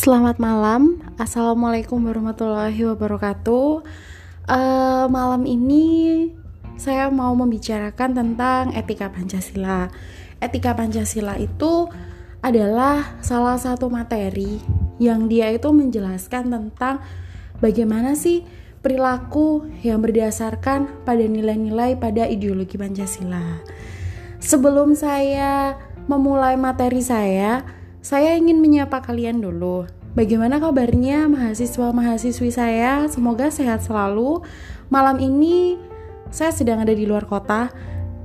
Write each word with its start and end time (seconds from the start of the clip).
Selamat 0.00 0.40
malam, 0.40 0.96
assalamualaikum 1.20 2.00
warahmatullahi 2.00 2.88
wabarakatuh. 2.88 3.84
Uh, 4.48 5.04
malam 5.12 5.44
ini 5.44 6.24
saya 6.80 7.12
mau 7.12 7.36
membicarakan 7.36 8.16
tentang 8.16 8.72
etika 8.72 9.12
Pancasila. 9.12 9.92
Etika 10.40 10.72
Pancasila 10.72 11.36
itu 11.36 11.92
adalah 12.40 13.20
salah 13.20 13.60
satu 13.60 13.92
materi 13.92 14.64
yang 14.96 15.28
dia 15.28 15.52
itu 15.52 15.68
menjelaskan 15.68 16.48
tentang 16.48 17.04
bagaimana 17.60 18.16
sih 18.16 18.48
perilaku 18.80 19.68
yang 19.84 20.00
berdasarkan 20.00 21.04
pada 21.04 21.28
nilai-nilai 21.28 22.00
pada 22.00 22.24
ideologi 22.24 22.80
Pancasila. 22.80 23.60
Sebelum 24.40 24.96
saya 24.96 25.76
memulai 26.08 26.56
materi 26.56 27.04
saya, 27.04 27.76
saya 28.00 28.32
ingin 28.32 28.64
menyapa 28.64 29.04
kalian 29.04 29.44
dulu. 29.44 29.84
Bagaimana 30.10 30.58
kabarnya 30.58 31.30
mahasiswa-mahasiswi 31.30 32.50
saya? 32.50 33.06
Semoga 33.06 33.46
sehat 33.46 33.86
selalu. 33.86 34.42
Malam 34.90 35.22
ini 35.22 35.78
saya 36.34 36.50
sedang 36.50 36.82
ada 36.82 36.90
di 36.90 37.06
luar 37.06 37.30
kota 37.30 37.70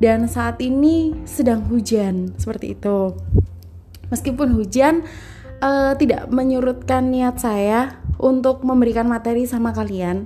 dan 0.01 0.25
saat 0.25 0.57
ini 0.65 1.13
sedang 1.29 1.61
hujan 1.69 2.33
seperti 2.41 2.73
itu. 2.73 3.13
Meskipun 4.09 4.57
hujan 4.57 5.05
uh, 5.61 5.93
tidak 5.93 6.25
menyurutkan 6.33 7.13
niat 7.13 7.37
saya 7.37 8.01
untuk 8.17 8.65
memberikan 8.65 9.05
materi 9.05 9.45
sama 9.45 9.69
kalian. 9.69 10.25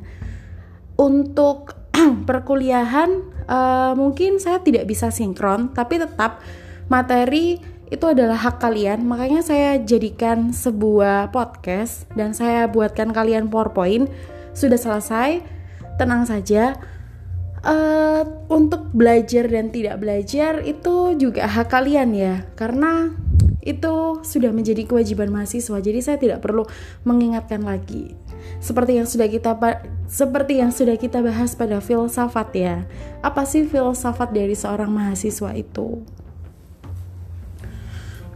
Untuk 0.96 1.76
perkuliahan 2.30 3.10
uh, 3.52 4.00
mungkin 4.00 4.40
saya 4.40 4.64
tidak 4.64 4.88
bisa 4.88 5.12
sinkron, 5.12 5.76
tapi 5.76 6.00
tetap 6.00 6.40
materi 6.88 7.60
itu 7.90 8.06
adalah 8.06 8.38
hak 8.38 8.62
kalian. 8.62 9.06
Makanya 9.06 9.42
saya 9.42 9.82
jadikan 9.82 10.54
sebuah 10.54 11.34
podcast 11.34 12.06
dan 12.14 12.38
saya 12.38 12.70
buatkan 12.70 13.10
kalian 13.14 13.50
powerpoint. 13.50 14.10
Sudah 14.54 14.78
selesai 14.78 15.42
tenang 15.98 16.26
saja. 16.26 16.78
Uh, 17.60 18.24
untuk 18.48 18.88
belajar 18.96 19.44
dan 19.52 19.68
tidak 19.68 20.00
belajar 20.00 20.64
itu 20.64 21.20
juga 21.20 21.44
hak 21.44 21.68
kalian 21.68 22.16
ya. 22.16 22.48
Karena 22.56 23.12
itu 23.60 24.24
sudah 24.24 24.56
menjadi 24.56 24.88
kewajiban 24.88 25.28
mahasiswa. 25.28 25.78
Jadi 25.84 26.00
saya 26.00 26.16
tidak 26.16 26.40
perlu 26.40 26.64
mengingatkan 27.04 27.60
lagi. 27.60 28.16
Seperti 28.64 28.96
yang 29.04 29.08
sudah 29.10 29.28
kita 29.28 29.52
seperti 30.08 30.64
yang 30.64 30.72
sudah 30.72 30.96
kita 30.96 31.20
bahas 31.20 31.52
pada 31.60 31.84
filsafat 31.84 32.50
ya. 32.56 32.76
Apa 33.20 33.44
sih 33.44 33.68
filsafat 33.68 34.32
dari 34.32 34.56
seorang 34.56 34.88
mahasiswa 34.88 35.52
itu 35.52 36.00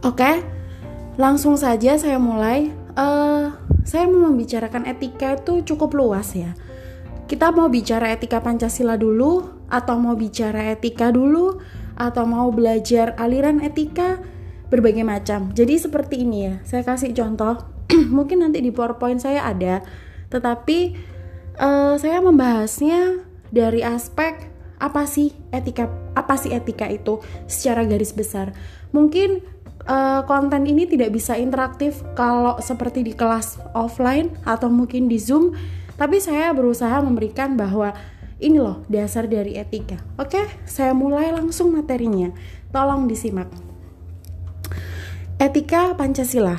Oke, 0.04 0.44
langsung 1.16 1.56
saja 1.56 1.96
saya 1.96 2.20
mulai. 2.20 2.68
Uh, 2.92 3.56
saya 3.88 4.04
mau 4.04 4.28
membicarakan 4.28 4.84
etika 4.84 5.40
itu 5.40 5.64
cukup 5.64 5.96
luas 5.96 6.36
ya. 6.36 6.52
Kita 7.24 7.48
mau 7.56 7.72
bicara 7.72 8.12
etika 8.12 8.44
Pancasila 8.44 9.00
dulu, 9.00 9.48
atau 9.72 9.96
mau 9.96 10.12
bicara 10.12 10.76
etika 10.76 11.08
dulu, 11.08 11.56
atau 11.96 12.28
mau 12.28 12.52
belajar 12.52 13.16
aliran 13.16 13.64
etika 13.64 14.20
berbagai 14.68 15.08
macam. 15.08 15.48
Jadi 15.56 15.80
seperti 15.80 16.20
ini 16.20 16.52
ya. 16.52 16.54
Saya 16.68 16.84
kasih 16.84 17.16
contoh. 17.16 17.64
Mungkin 18.16 18.44
nanti 18.44 18.60
di 18.60 18.68
PowerPoint 18.68 19.24
saya 19.24 19.48
ada, 19.48 19.80
tetapi 20.28 21.00
uh, 21.56 21.96
saya 21.96 22.20
membahasnya 22.20 23.24
dari 23.48 23.80
aspek 23.80 24.52
apa 24.84 25.08
sih 25.08 25.32
etika 25.48 25.88
apa 26.12 26.36
sih 26.36 26.52
etika 26.52 26.92
itu 26.92 27.24
secara 27.48 27.88
garis 27.88 28.12
besar. 28.12 28.52
Mungkin 28.92 29.53
uh, 29.88 30.22
konten 30.28 30.64
ini 30.68 30.88
tidak 30.88 31.12
bisa 31.14 31.36
interaktif 31.36 32.00
kalau 32.16 32.60
seperti 32.60 33.04
di 33.04 33.12
kelas 33.12 33.60
offline 33.72 34.32
atau 34.44 34.68
mungkin 34.68 35.08
di 35.08 35.20
Zoom, 35.20 35.56
tapi 35.94 36.18
saya 36.18 36.50
berusaha 36.50 37.00
memberikan 37.00 37.54
bahwa 37.54 37.94
ini 38.42 38.58
loh 38.58 38.82
dasar 38.90 39.30
dari 39.30 39.56
etika. 39.56 40.00
Oke, 40.18 40.42
saya 40.66 40.92
mulai 40.92 41.30
langsung 41.30 41.72
materinya. 41.72 42.34
Tolong 42.74 43.06
disimak. 43.06 43.48
Etika 45.38 45.94
Pancasila. 45.94 46.58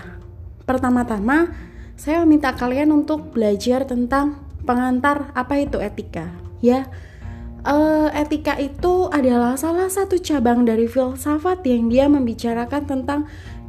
Pertama-tama, 0.65 1.51
saya 1.99 2.23
meminta 2.23 2.55
kalian 2.55 2.89
untuk 2.89 3.35
belajar 3.35 3.85
tentang 3.85 4.41
pengantar 4.65 5.29
apa 5.37 5.61
itu 5.61 5.77
etika, 5.77 6.33
ya 6.57 6.89
uh, 7.65 8.07
etika 8.13 8.55
itu 8.61 9.09
adalah 9.09 9.57
salah 9.57 9.89
satu 9.89 10.21
cabang 10.21 10.63
dari 10.63 10.85
filsafat 10.85 11.65
yang 11.65 11.89
dia 11.89 12.05
membicarakan 12.05 12.85
tentang 12.85 13.21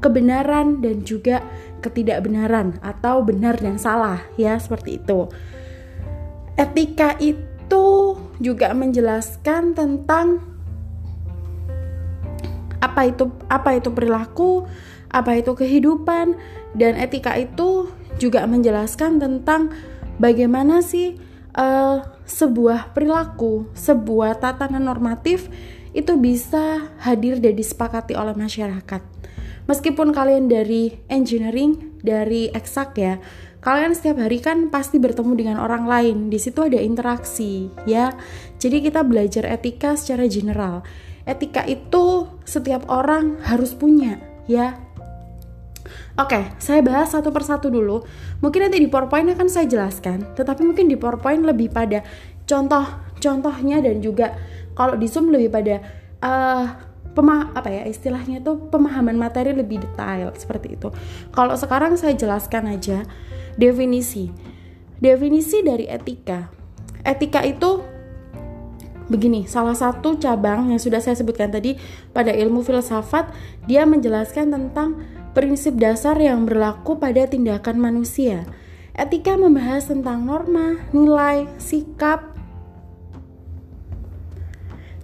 kebenaran 0.04 0.84
dan 0.84 1.02
juga 1.02 1.40
ketidakbenaran 1.80 2.78
atau 2.84 3.24
benar 3.24 3.56
dan 3.56 3.80
salah 3.80 4.20
ya 4.36 4.60
seperti 4.60 5.00
itu. 5.00 5.26
Etika 6.56 7.16
itu 7.20 8.16
juga 8.40 8.72
menjelaskan 8.76 9.72
tentang 9.72 10.40
apa 12.84 13.08
itu 13.08 13.32
apa 13.48 13.80
itu 13.80 13.88
perilaku, 13.92 14.68
apa 15.08 15.40
itu 15.40 15.56
kehidupan 15.56 16.36
dan 16.76 16.92
etika 16.96 17.36
itu 17.36 17.88
juga 18.16 18.44
menjelaskan 18.48 19.20
tentang 19.20 19.72
bagaimana 20.20 20.80
sih 20.80 21.20
uh, 21.56 22.04
sebuah 22.28 22.92
perilaku, 22.92 23.72
sebuah 23.72 24.38
tatanan 24.38 24.84
normatif 24.84 25.48
itu 25.96 26.12
bisa 26.20 26.92
hadir 27.00 27.40
dan 27.40 27.56
disepakati 27.56 28.12
oleh 28.12 28.36
masyarakat. 28.36 29.02
Meskipun 29.66 30.14
kalian 30.14 30.46
dari 30.46 30.94
engineering, 31.10 31.98
dari 31.98 32.46
eksak 32.54 32.94
ya, 33.02 33.18
kalian 33.64 33.98
setiap 33.98 34.22
hari 34.22 34.38
kan 34.38 34.70
pasti 34.70 35.02
bertemu 35.02 35.32
dengan 35.34 35.58
orang 35.58 35.90
lain. 35.90 36.30
Di 36.30 36.38
situ 36.38 36.62
ada 36.62 36.78
interaksi, 36.78 37.66
ya. 37.82 38.14
Jadi 38.62 38.86
kita 38.86 39.02
belajar 39.02 39.42
etika 39.42 39.98
secara 39.98 40.30
general. 40.30 40.86
Etika 41.26 41.66
itu 41.66 42.30
setiap 42.46 42.86
orang 42.86 43.42
harus 43.42 43.74
punya, 43.74 44.22
ya. 44.46 44.85
Oke, 46.16 46.52
saya 46.58 46.80
bahas 46.80 47.12
satu 47.12 47.30
persatu 47.34 47.68
dulu. 47.68 48.02
Mungkin 48.40 48.68
nanti 48.68 48.78
di 48.82 48.88
PowerPoint 48.88 49.32
akan 49.32 49.48
saya 49.48 49.66
jelaskan, 49.68 50.36
tetapi 50.36 50.62
mungkin 50.64 50.86
di 50.90 50.96
PowerPoint 50.96 51.44
lebih 51.44 51.72
pada 51.72 52.04
contoh-contohnya 52.46 53.82
dan 53.82 53.98
juga 54.00 54.38
kalau 54.76 54.94
di 54.94 55.08
Zoom 55.08 55.32
lebih 55.32 55.50
pada 55.50 55.82
uh, 56.22 56.64
pemah 57.16 57.56
apa 57.56 57.72
ya 57.72 57.82
istilahnya 57.88 58.44
itu 58.44 58.68
pemahaman 58.68 59.16
materi 59.16 59.56
lebih 59.56 59.80
detail 59.80 60.36
seperti 60.36 60.76
itu. 60.76 60.92
Kalau 61.32 61.56
sekarang 61.56 61.96
saya 61.96 62.12
jelaskan 62.12 62.68
aja 62.68 63.08
definisi. 63.56 64.28
Definisi 65.00 65.64
dari 65.64 65.88
etika. 65.88 66.52
Etika 67.04 67.40
itu 67.44 67.80
begini, 69.06 69.46
salah 69.46 69.76
satu 69.76 70.18
cabang 70.18 70.68
yang 70.72 70.80
sudah 70.82 70.98
saya 70.98 71.14
sebutkan 71.14 71.48
tadi 71.52 71.78
pada 72.10 72.34
ilmu 72.34 72.60
filsafat, 72.66 73.30
dia 73.64 73.86
menjelaskan 73.86 74.50
tentang 74.50 74.98
prinsip 75.36 75.76
dasar 75.76 76.16
yang 76.16 76.48
berlaku 76.48 76.96
pada 76.96 77.28
tindakan 77.28 77.76
manusia. 77.76 78.48
Etika 78.96 79.36
membahas 79.36 79.84
tentang 79.92 80.24
norma, 80.24 80.80
nilai, 80.96 81.44
sikap, 81.60 82.32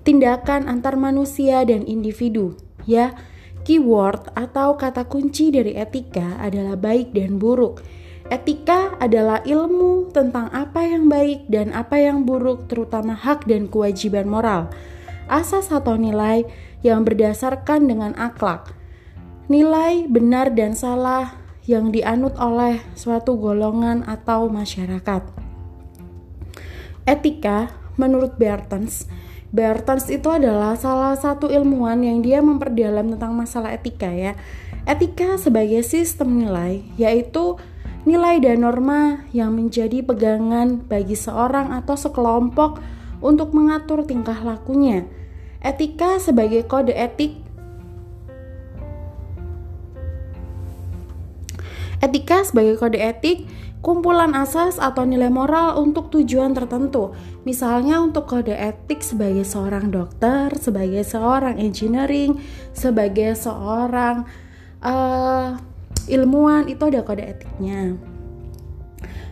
tindakan 0.08 0.72
antar 0.72 0.96
manusia 0.96 1.60
dan 1.68 1.84
individu. 1.84 2.56
Ya, 2.88 3.12
keyword 3.68 4.32
atau 4.32 4.80
kata 4.80 5.04
kunci 5.04 5.52
dari 5.52 5.76
etika 5.76 6.40
adalah 6.40 6.80
baik 6.80 7.12
dan 7.12 7.36
buruk. 7.36 7.84
Etika 8.32 8.96
adalah 8.96 9.44
ilmu 9.44 10.16
tentang 10.16 10.48
apa 10.56 10.80
yang 10.80 11.12
baik 11.12 11.52
dan 11.52 11.76
apa 11.76 12.00
yang 12.00 12.24
buruk, 12.24 12.72
terutama 12.72 13.12
hak 13.12 13.44
dan 13.44 13.68
kewajiban 13.68 14.24
moral. 14.24 14.72
Asas 15.28 15.68
atau 15.68 16.00
nilai 16.00 16.48
yang 16.80 17.04
berdasarkan 17.04 17.84
dengan 17.84 18.16
akhlak 18.16 18.81
nilai 19.50 20.06
benar 20.06 20.54
dan 20.54 20.74
salah 20.74 21.38
yang 21.66 21.94
dianut 21.94 22.34
oleh 22.38 22.82
suatu 22.98 23.38
golongan 23.38 24.02
atau 24.06 24.50
masyarakat. 24.50 25.22
Etika, 27.06 27.70
menurut 27.98 28.38
Bertens, 28.38 29.06
Bertens 29.52 30.08
itu 30.08 30.32
adalah 30.32 30.80
salah 30.80 31.12
satu 31.12 31.52
ilmuwan 31.52 32.00
yang 32.00 32.24
dia 32.24 32.40
memperdalam 32.40 33.12
tentang 33.12 33.36
masalah 33.36 33.76
etika 33.76 34.08
ya. 34.08 34.32
Etika 34.88 35.36
sebagai 35.36 35.84
sistem 35.84 36.40
nilai, 36.40 36.80
yaitu 36.96 37.60
nilai 38.08 38.40
dan 38.40 38.64
norma 38.64 39.28
yang 39.36 39.52
menjadi 39.52 40.00
pegangan 40.00 40.80
bagi 40.88 41.12
seorang 41.12 41.68
atau 41.68 42.00
sekelompok 42.00 42.80
untuk 43.20 43.52
mengatur 43.52 44.08
tingkah 44.08 44.40
lakunya. 44.40 45.04
Etika 45.60 46.16
sebagai 46.16 46.64
kode 46.64 46.96
etik 46.96 47.41
Etika 52.02 52.42
sebagai 52.42 52.82
kode 52.82 52.98
etik, 52.98 53.46
kumpulan 53.78 54.34
asas 54.34 54.82
atau 54.82 55.06
nilai 55.06 55.30
moral 55.30 55.78
untuk 55.78 56.10
tujuan 56.10 56.50
tertentu. 56.50 57.14
Misalnya 57.46 58.02
untuk 58.02 58.26
kode 58.26 58.50
etik 58.50 59.06
sebagai 59.06 59.46
seorang 59.46 59.94
dokter, 59.94 60.50
sebagai 60.58 61.06
seorang 61.06 61.62
engineering, 61.62 62.42
sebagai 62.74 63.38
seorang 63.38 64.26
uh, 64.82 65.54
ilmuwan 66.10 66.66
itu 66.66 66.90
ada 66.90 67.06
kode 67.06 67.22
etiknya. 67.22 67.94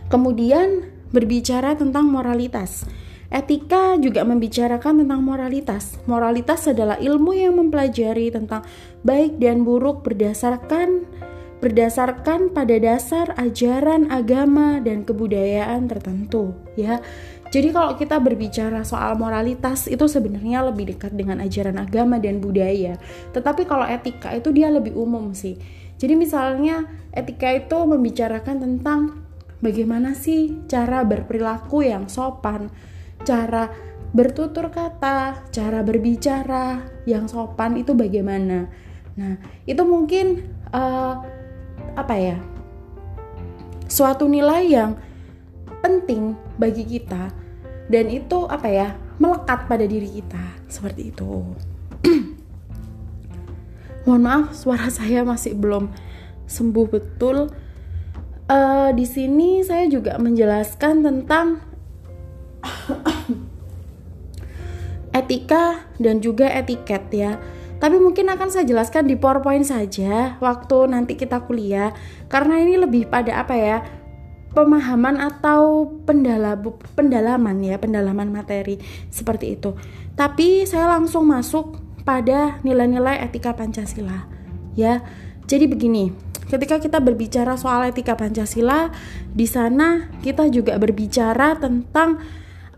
Kemudian 0.07 0.87
berbicara 1.11 1.75
tentang 1.75 2.07
moralitas. 2.07 2.87
Etika 3.31 3.95
juga 3.99 4.23
membicarakan 4.27 5.03
tentang 5.03 5.23
moralitas. 5.23 5.99
Moralitas 6.07 6.67
adalah 6.67 6.99
ilmu 6.99 7.35
yang 7.35 7.55
mempelajari 7.55 8.31
tentang 8.31 8.63
baik 9.07 9.39
dan 9.39 9.63
buruk 9.63 10.03
berdasarkan 10.03 11.07
berdasarkan 11.61 12.51
pada 12.51 12.75
dasar 12.81 13.37
ajaran 13.37 14.09
agama 14.09 14.81
dan 14.81 15.05
kebudayaan 15.05 15.85
tertentu, 15.85 16.57
ya. 16.73 16.99
Jadi 17.51 17.75
kalau 17.75 17.99
kita 17.99 18.15
berbicara 18.17 18.81
soal 18.87 19.19
moralitas 19.19 19.91
itu 19.91 20.07
sebenarnya 20.07 20.63
lebih 20.71 20.95
dekat 20.95 21.11
dengan 21.13 21.43
ajaran 21.43 21.83
agama 21.83 22.15
dan 22.15 22.39
budaya. 22.39 22.95
Tetapi 23.35 23.67
kalau 23.67 23.83
etika 23.83 24.31
itu 24.31 24.55
dia 24.55 24.71
lebih 24.71 24.95
umum 24.95 25.35
sih. 25.35 25.59
Jadi 25.99 26.15
misalnya 26.15 26.87
etika 27.11 27.51
itu 27.51 27.75
membicarakan 27.75 28.55
tentang 28.63 28.99
bagaimana 29.59 30.15
sih 30.15 30.63
cara 30.71 31.03
berperilaku 31.03 31.83
yang 31.83 32.07
sopan, 32.07 32.71
cara 33.27 33.67
bertutur 34.15 34.71
kata, 34.71 35.47
cara 35.51 35.79
berbicara 35.83 36.87
yang 37.03 37.27
sopan 37.27 37.79
itu 37.79 37.91
bagaimana. 37.91 38.71
Nah, 39.19 39.35
itu 39.67 39.83
mungkin 39.83 40.55
uh, 40.71 41.19
apa 41.95 42.15
ya? 42.17 42.37
Suatu 43.91 44.27
nilai 44.27 44.67
yang 44.71 44.95
penting 45.81 46.37
bagi 46.55 46.87
kita 46.87 47.33
dan 47.91 48.05
itu 48.07 48.47
apa 48.47 48.69
ya? 48.69 48.89
melekat 49.21 49.69
pada 49.69 49.85
diri 49.85 50.09
kita 50.09 50.41
seperti 50.65 51.13
itu. 51.13 51.45
Mohon 54.09 54.21
maaf, 54.25 54.57
suara 54.57 54.89
saya 54.89 55.21
masih 55.21 55.53
belum 55.53 55.93
sembuh 56.49 56.87
betul. 56.89 57.53
Uh, 58.49 58.89
di 58.97 59.05
sini 59.05 59.61
saya 59.61 59.85
juga 59.85 60.17
menjelaskan 60.17 61.05
tentang 61.05 61.61
etika 65.21 65.85
dan 66.01 66.17
juga 66.17 66.49
etiket 66.49 67.05
ya. 67.13 67.37
Tapi 67.81 67.97
mungkin 67.97 68.29
akan 68.29 68.53
saya 68.53 68.63
jelaskan 68.69 69.09
di 69.09 69.17
PowerPoint 69.17 69.65
saja 69.65 70.37
waktu 70.37 70.77
nanti 70.85 71.17
kita 71.17 71.41
kuliah 71.49 71.97
karena 72.29 72.61
ini 72.61 72.77
lebih 72.77 73.09
pada 73.09 73.41
apa 73.41 73.57
ya? 73.57 73.77
pemahaman 74.51 75.15
atau 75.15 75.87
pendala, 76.03 76.59
pendalaman 76.95 77.63
ya, 77.63 77.79
pendalaman 77.79 78.29
materi 78.29 78.83
seperti 79.07 79.55
itu. 79.55 79.75
Tapi 80.13 80.67
saya 80.67 80.91
langsung 80.91 81.23
masuk 81.31 81.79
pada 82.03 82.59
nilai-nilai 82.65 83.23
etika 83.23 83.55
Pancasila 83.55 84.27
ya. 84.75 84.99
Jadi 85.47 85.65
begini, 85.67 86.11
ketika 86.51 86.79
kita 86.83 86.99
berbicara 86.99 87.55
soal 87.55 87.91
etika 87.91 88.15
Pancasila, 88.19 88.91
di 89.31 89.47
sana 89.47 90.11
kita 90.19 90.51
juga 90.51 90.75
berbicara 90.75 91.55
tentang 91.55 92.19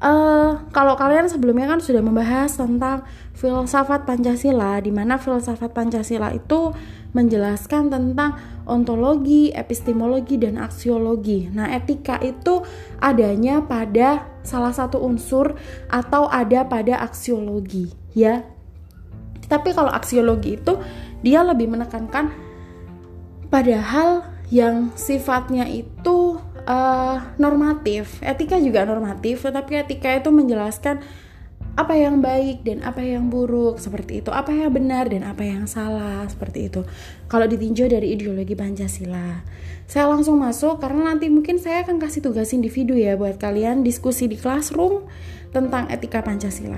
uh, 0.03 0.67
kalau 0.75 0.93
kalian 0.99 1.31
sebelumnya 1.31 1.71
kan 1.71 1.79
sudah 1.79 2.03
membahas 2.03 2.59
tentang 2.59 3.07
filsafat 3.33 4.03
Pancasila, 4.03 4.77
di 4.83 4.91
mana 4.91 5.15
filsafat 5.15 5.71
Pancasila 5.71 6.35
itu 6.35 6.75
menjelaskan 7.15 7.89
tentang 7.89 8.37
ontologi, 8.67 9.49
epistemologi, 9.55 10.35
dan 10.37 10.59
aksiologi. 10.59 11.47
Nah, 11.49 11.71
etika 11.71 12.19
itu 12.19 12.61
adanya 12.99 13.63
pada 13.63 14.27
salah 14.43 14.75
satu 14.75 14.99
unsur 15.01 15.55
atau 15.87 16.27
ada 16.27 16.67
pada 16.67 16.99
aksiologi, 17.01 17.89
ya. 18.13 18.43
Tapi 19.47 19.71
kalau 19.71 19.91
aksiologi 19.91 20.59
itu 20.59 20.73
dia 21.23 21.45
lebih 21.45 21.71
menekankan 21.71 22.33
pada 23.47 23.77
hal 23.79 24.25
yang 24.49 24.89
sifatnya 24.97 25.69
itu 25.69 26.41
uh, 26.67 27.17
normatif. 27.39 28.19
Etika 28.23 28.59
juga 28.59 28.83
normatif, 28.87 29.43
tetapi 29.43 29.83
etika 29.83 30.11
itu 30.15 30.29
menjelaskan 30.31 31.03
apa 31.73 31.97
yang 31.97 32.21
baik 32.21 32.61
dan 32.61 32.85
apa 32.85 33.01
yang 33.01 33.33
buruk 33.33 33.81
seperti 33.81 34.21
itu, 34.21 34.29
apa 34.29 34.53
yang 34.53 34.69
benar 34.69 35.09
dan 35.09 35.25
apa 35.25 35.41
yang 35.41 35.65
salah 35.65 36.21
seperti 36.29 36.69
itu. 36.69 36.85
Kalau 37.25 37.49
ditinjau 37.49 37.89
dari 37.89 38.13
ideologi 38.13 38.53
Pancasila, 38.53 39.41
saya 39.89 40.05
langsung 40.05 40.37
masuk 40.37 40.77
karena 40.77 41.09
nanti 41.09 41.33
mungkin 41.33 41.57
saya 41.57 41.81
akan 41.81 41.97
kasih 41.97 42.21
tugas 42.21 42.53
individu 42.53 42.93
ya 42.93 43.17
buat 43.17 43.41
kalian 43.41 43.81
diskusi 43.81 44.29
di 44.29 44.37
classroom 44.37 45.09
tentang 45.49 45.89
etika 45.89 46.21
Pancasila. 46.21 46.77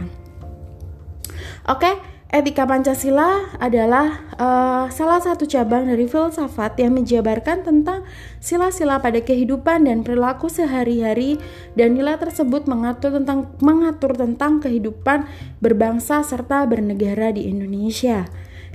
Oke, 1.66 1.92
okay? 1.92 1.96
Etika 2.26 2.66
Pancasila 2.66 3.54
adalah 3.62 4.26
uh, 4.42 4.90
salah 4.90 5.22
satu 5.22 5.46
cabang 5.46 5.86
dari 5.86 6.10
filsafat 6.10 6.74
yang 6.82 6.98
menjabarkan 6.98 7.62
tentang 7.62 8.02
sila-sila 8.42 8.98
pada 8.98 9.22
kehidupan 9.22 9.86
dan 9.86 10.02
perilaku 10.02 10.50
sehari-hari 10.50 11.38
dan 11.78 11.94
nilai 11.94 12.18
tersebut 12.18 12.66
mengatur 12.66 13.14
tentang 13.22 13.54
mengatur 13.62 14.18
tentang 14.18 14.58
kehidupan 14.58 15.30
berbangsa 15.62 16.26
serta 16.26 16.66
bernegara 16.66 17.30
di 17.30 17.46
Indonesia. 17.46 18.26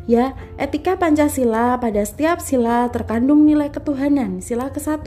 Ya, 0.06 0.38
etika 0.56 0.94
Pancasila 0.94 1.74
pada 1.82 2.06
setiap 2.06 2.38
sila 2.38 2.86
terkandung 2.88 3.44
nilai 3.44 3.68
ketuhanan. 3.68 4.40
Sila 4.40 4.70
ke-1, 4.70 5.04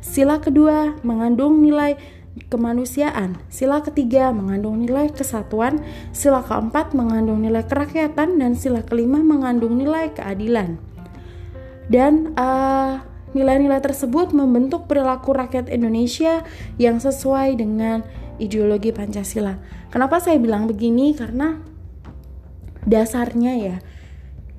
sila 0.00 0.40
kedua 0.40 0.96
mengandung 1.06 1.60
nilai 1.60 2.00
kemanusiaan. 2.48 3.36
Sila 3.52 3.84
ketiga 3.84 4.32
mengandung 4.32 4.80
nilai 4.80 5.12
kesatuan, 5.12 5.84
sila 6.16 6.40
keempat 6.40 6.96
mengandung 6.96 7.44
nilai 7.44 7.64
kerakyatan, 7.64 8.40
dan 8.40 8.52
sila 8.56 8.80
kelima 8.84 9.20
mengandung 9.20 9.76
nilai 9.76 10.12
keadilan. 10.16 10.80
Dan 11.92 12.32
uh, 12.40 13.04
nilai-nilai 13.36 13.80
tersebut 13.84 14.32
membentuk 14.32 14.88
perilaku 14.88 15.36
rakyat 15.36 15.68
Indonesia 15.68 16.44
yang 16.80 17.00
sesuai 17.00 17.60
dengan 17.60 18.04
ideologi 18.40 18.92
Pancasila. 18.92 19.60
Kenapa 19.92 20.20
saya 20.20 20.40
bilang 20.40 20.64
begini? 20.64 21.12
Karena 21.12 21.60
dasarnya 22.82 23.52
ya 23.60 23.76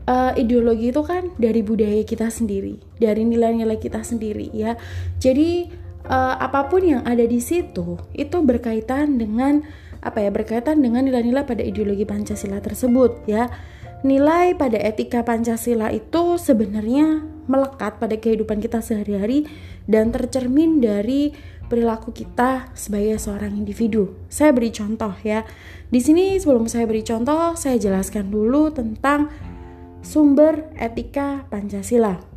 uh, 0.08 0.31
ideologi 0.36 0.92
itu 0.92 1.02
kan 1.04 1.31
dari 1.40 1.62
budaya 1.64 2.02
kita 2.04 2.28
sendiri, 2.28 2.80
dari 3.00 3.24
nilai-nilai 3.24 3.80
kita 3.80 4.04
sendiri 4.04 4.52
ya. 4.52 4.75
Jadi 5.20 5.83
uh, 6.08 6.36
apa 6.40 6.68
pun 6.68 6.84
yang 6.84 7.02
ada 7.04 7.24
di 7.24 7.40
situ 7.40 8.00
itu 8.16 8.38
berkaitan 8.44 9.20
dengan 9.20 9.64
apa 10.04 10.20
ya 10.20 10.32
berkaitan 10.32 10.84
dengan 10.84 11.08
nilai-nilai 11.08 11.48
pada 11.48 11.64
ideologi 11.64 12.04
Pancasila 12.04 12.60
tersebut 12.60 13.24
ya 13.24 13.48
nilai 14.04 14.52
pada 14.60 14.76
etika 14.76 15.24
Pancasila 15.24 15.88
itu 15.96 16.36
sebenarnya 16.36 17.24
melekat 17.48 18.00
pada 18.00 18.16
kehidupan 18.20 18.60
kita 18.60 18.84
sehari-hari 18.84 19.48
dan 19.88 20.12
tercermin 20.12 20.84
dari 20.84 21.32
perilaku 21.72 22.12
kita 22.12 22.70
sebagai 22.75 23.18
seorang 23.18 23.56
individu. 23.56 24.13
Saya 24.27 24.51
beri 24.51 24.70
contoh 24.70 25.16
ya. 25.24 25.48
Di 25.89 26.00
sini 26.04 26.36
sebelum 26.38 26.68
saya 26.68 26.86
beri 26.86 27.01
contoh, 27.01 27.56
saya 27.56 27.80
jelaskan 27.80 28.30
dulu 28.30 28.70
tentang 28.75 29.32
sumber 30.04 30.68
etika 30.75 31.48
Pancasila. 31.48 32.33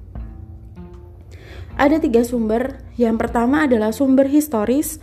Ada 1.76 2.00
tiga 2.00 2.25
sumber. 2.25 2.80
Yang 2.97 3.16
pertama 3.21 3.68
adalah 3.68 3.92
sumber 3.92 4.25
historis, 4.25 4.97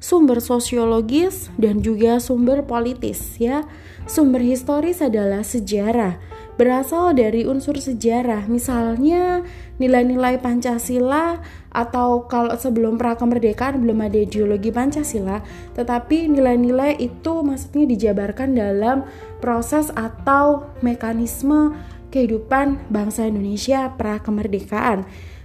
sumber 0.00 0.40
sosiologis, 0.40 1.52
dan 1.60 1.84
juga 1.84 2.16
sumber 2.16 2.64
politis. 2.64 3.36
Ya, 3.36 3.68
sumber 4.08 4.40
historis 4.40 5.04
adalah 5.04 5.44
sejarah, 5.44 6.16
berasal 6.56 7.12
dari 7.12 7.44
unsur 7.44 7.76
sejarah. 7.76 8.48
Misalnya 8.48 9.44
nilai-nilai 9.76 10.40
Pancasila 10.40 11.44
atau 11.68 12.24
kalau 12.24 12.56
sebelum 12.56 12.96
pra 12.96 13.20
kemerdekaan 13.20 13.84
belum 13.84 14.08
ada 14.08 14.16
ideologi 14.16 14.72
Pancasila, 14.72 15.44
tetapi 15.76 16.32
nilai-nilai 16.32 16.96
itu 17.04 17.44
maksudnya 17.44 17.84
dijabarkan 17.84 18.56
dalam 18.56 19.04
proses 19.44 19.92
atau 19.92 20.72
mekanisme 20.80 21.76
kehidupan 22.08 22.88
bangsa 22.88 23.28
Indonesia 23.28 23.92
pra 23.92 24.22
kemerdekaan. 24.24 25.04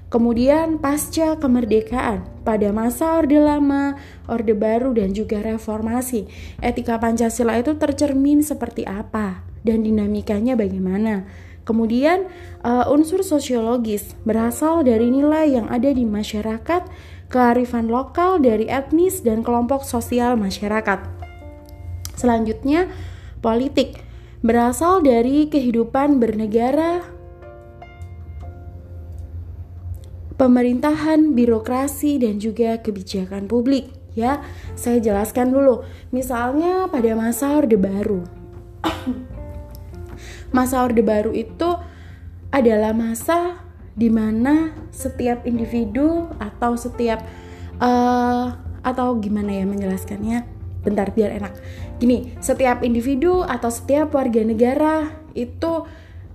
Kemudian 0.09 0.81
pasca 0.81 1.37
kemerdekaan, 1.37 2.25
pada 2.41 2.73
masa 2.73 3.21
Orde 3.21 3.37
Lama, 3.37 3.93
Orde 4.25 4.57
Baru 4.57 4.97
dan 4.97 5.13
juga 5.13 5.37
reformasi, 5.37 6.25
etika 6.65 6.97
Pancasila 6.97 7.53
itu 7.61 7.77
tercermin 7.77 8.41
seperti 8.41 8.89
apa 8.89 9.45
dan 9.61 9.85
dinamikanya 9.85 10.57
bagaimana. 10.57 11.29
Kemudian 11.61 12.25
uh, 12.65 12.89
unsur 12.89 13.21
sosiologis 13.21 14.17
berasal 14.25 14.81
dari 14.81 15.13
nilai 15.13 15.53
yang 15.53 15.69
ada 15.69 15.93
di 15.93 16.01
masyarakat, 16.01 16.89
kearifan 17.29 17.85
lokal 17.93 18.41
dari 18.41 18.65
etnis 18.65 19.21
dan 19.21 19.45
kelompok 19.45 19.85
sosial 19.85 20.33
masyarakat. 20.33 21.05
Selanjutnya, 22.17 22.89
politik 23.45 24.01
berasal 24.41 25.05
dari 25.05 25.45
kehidupan 25.45 26.17
bernegara, 26.17 27.18
pemerintahan, 30.39 31.35
birokrasi, 31.35 32.23
dan 32.23 32.39
juga 32.39 32.79
kebijakan 32.79 33.51
publik. 33.51 33.91
Ya, 34.15 34.41
saya 34.73 35.03
jelaskan 35.03 35.51
dulu. 35.51 35.83
Misalnya 36.15 36.87
pada 36.87 37.11
masa 37.13 37.59
Orde 37.59 37.75
Baru. 37.75 38.23
masa 40.55 40.81
Orde 40.87 41.03
Baru 41.03 41.35
itu 41.35 41.75
adalah 42.49 42.95
masa 42.95 43.61
di 43.93 44.07
mana 44.07 44.73
setiap 44.89 45.43
individu 45.43 46.31
atau 46.39 46.79
setiap 46.79 47.19
uh, 47.83 48.55
atau 48.79 49.19
gimana 49.19 49.59
ya 49.59 49.67
menjelaskannya 49.67 50.47
bentar 50.79 51.11
biar 51.11 51.35
enak 51.35 51.53
gini 51.99 52.31
setiap 52.39 52.79
individu 52.87 53.43
atau 53.43 53.67
setiap 53.67 54.15
warga 54.15 54.39
negara 54.47 55.11
itu 55.35 55.83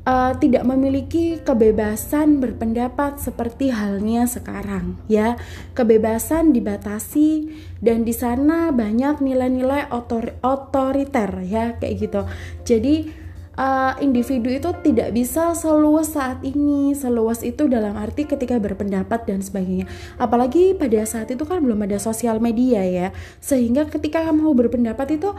uh, 0.04 0.32
tidak 0.38 0.64
memiliki 0.64 1.40
kebebasan 1.40 2.38
berpendapat 2.38 3.18
seperti 3.20 3.73
halnya 3.73 4.28
sekarang 4.28 5.00
ya. 5.11 5.37
Kebebasan 5.73 6.52
dibatasi 6.52 7.50
dan 7.80 8.04
di 8.04 8.14
sana 8.14 8.70
banyak 8.70 9.20
nilai-nilai 9.20 9.90
otor 9.90 10.37
otoriter 10.44 11.42
ya 11.44 11.76
kayak 11.80 11.94
gitu. 11.99 12.23
Jadi 12.64 13.25
uh, 13.58 13.94
individu 14.02 14.50
itu 14.50 14.70
tidak 14.84 15.14
bisa 15.14 15.56
seluas 15.56 16.14
saat 16.14 16.42
ini. 16.44 16.92
Seluas 16.94 17.42
itu 17.42 17.66
dalam 17.66 17.96
arti 17.96 18.28
ketika 18.28 18.58
berpendapat 18.61 19.26
dan 19.26 19.40
sebagainya. 19.40 19.88
Apalagi 20.20 20.76
pada 20.76 21.02
saat 21.06 21.30
itu 21.32 21.42
kan 21.46 21.62
belum 21.62 21.87
ada 21.87 21.99
sosial 21.99 22.38
media 22.38 22.84
ya. 22.84 23.08
Sehingga 23.40 23.88
ketika 23.88 24.26
mau 24.30 24.52
berpendapat 24.52 25.18
itu 25.18 25.32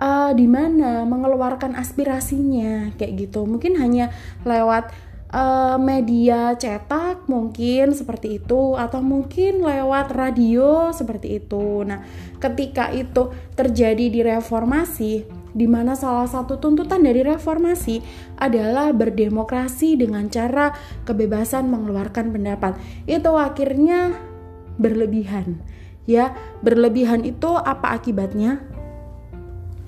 uh, 0.00 0.32
di 0.32 0.48
mana 0.48 1.04
mengeluarkan 1.04 1.76
aspirasinya 1.76 2.96
kayak 2.96 3.28
gitu 3.28 3.44
mungkin 3.44 3.76
hanya 3.76 4.10
lewat 4.42 4.90
uh, 5.30 5.76
media 5.76 6.56
cetak 6.56 7.28
mungkin 7.28 7.92
seperti 7.92 8.42
itu 8.42 8.74
atau 8.74 9.04
mungkin 9.04 9.62
lewat 9.62 10.10
radio 10.10 10.90
seperti 10.90 11.38
itu 11.44 11.84
nah 11.84 12.02
ketika 12.40 12.90
itu 12.90 13.30
terjadi 13.54 14.06
di 14.10 14.20
reformasi 14.24 15.40
di 15.50 15.66
mana 15.66 15.98
salah 15.98 16.30
satu 16.30 16.62
tuntutan 16.62 17.02
dari 17.02 17.26
reformasi 17.26 18.02
adalah 18.38 18.94
berdemokrasi 18.94 19.98
dengan 19.98 20.30
cara 20.30 20.70
kebebasan 21.02 21.66
mengeluarkan 21.66 22.30
pendapat. 22.30 22.78
Itu 23.10 23.34
akhirnya 23.34 24.14
berlebihan. 24.78 25.58
Ya, 26.06 26.34
berlebihan 26.62 27.26
itu 27.26 27.50
apa 27.54 27.98
akibatnya? 27.98 28.62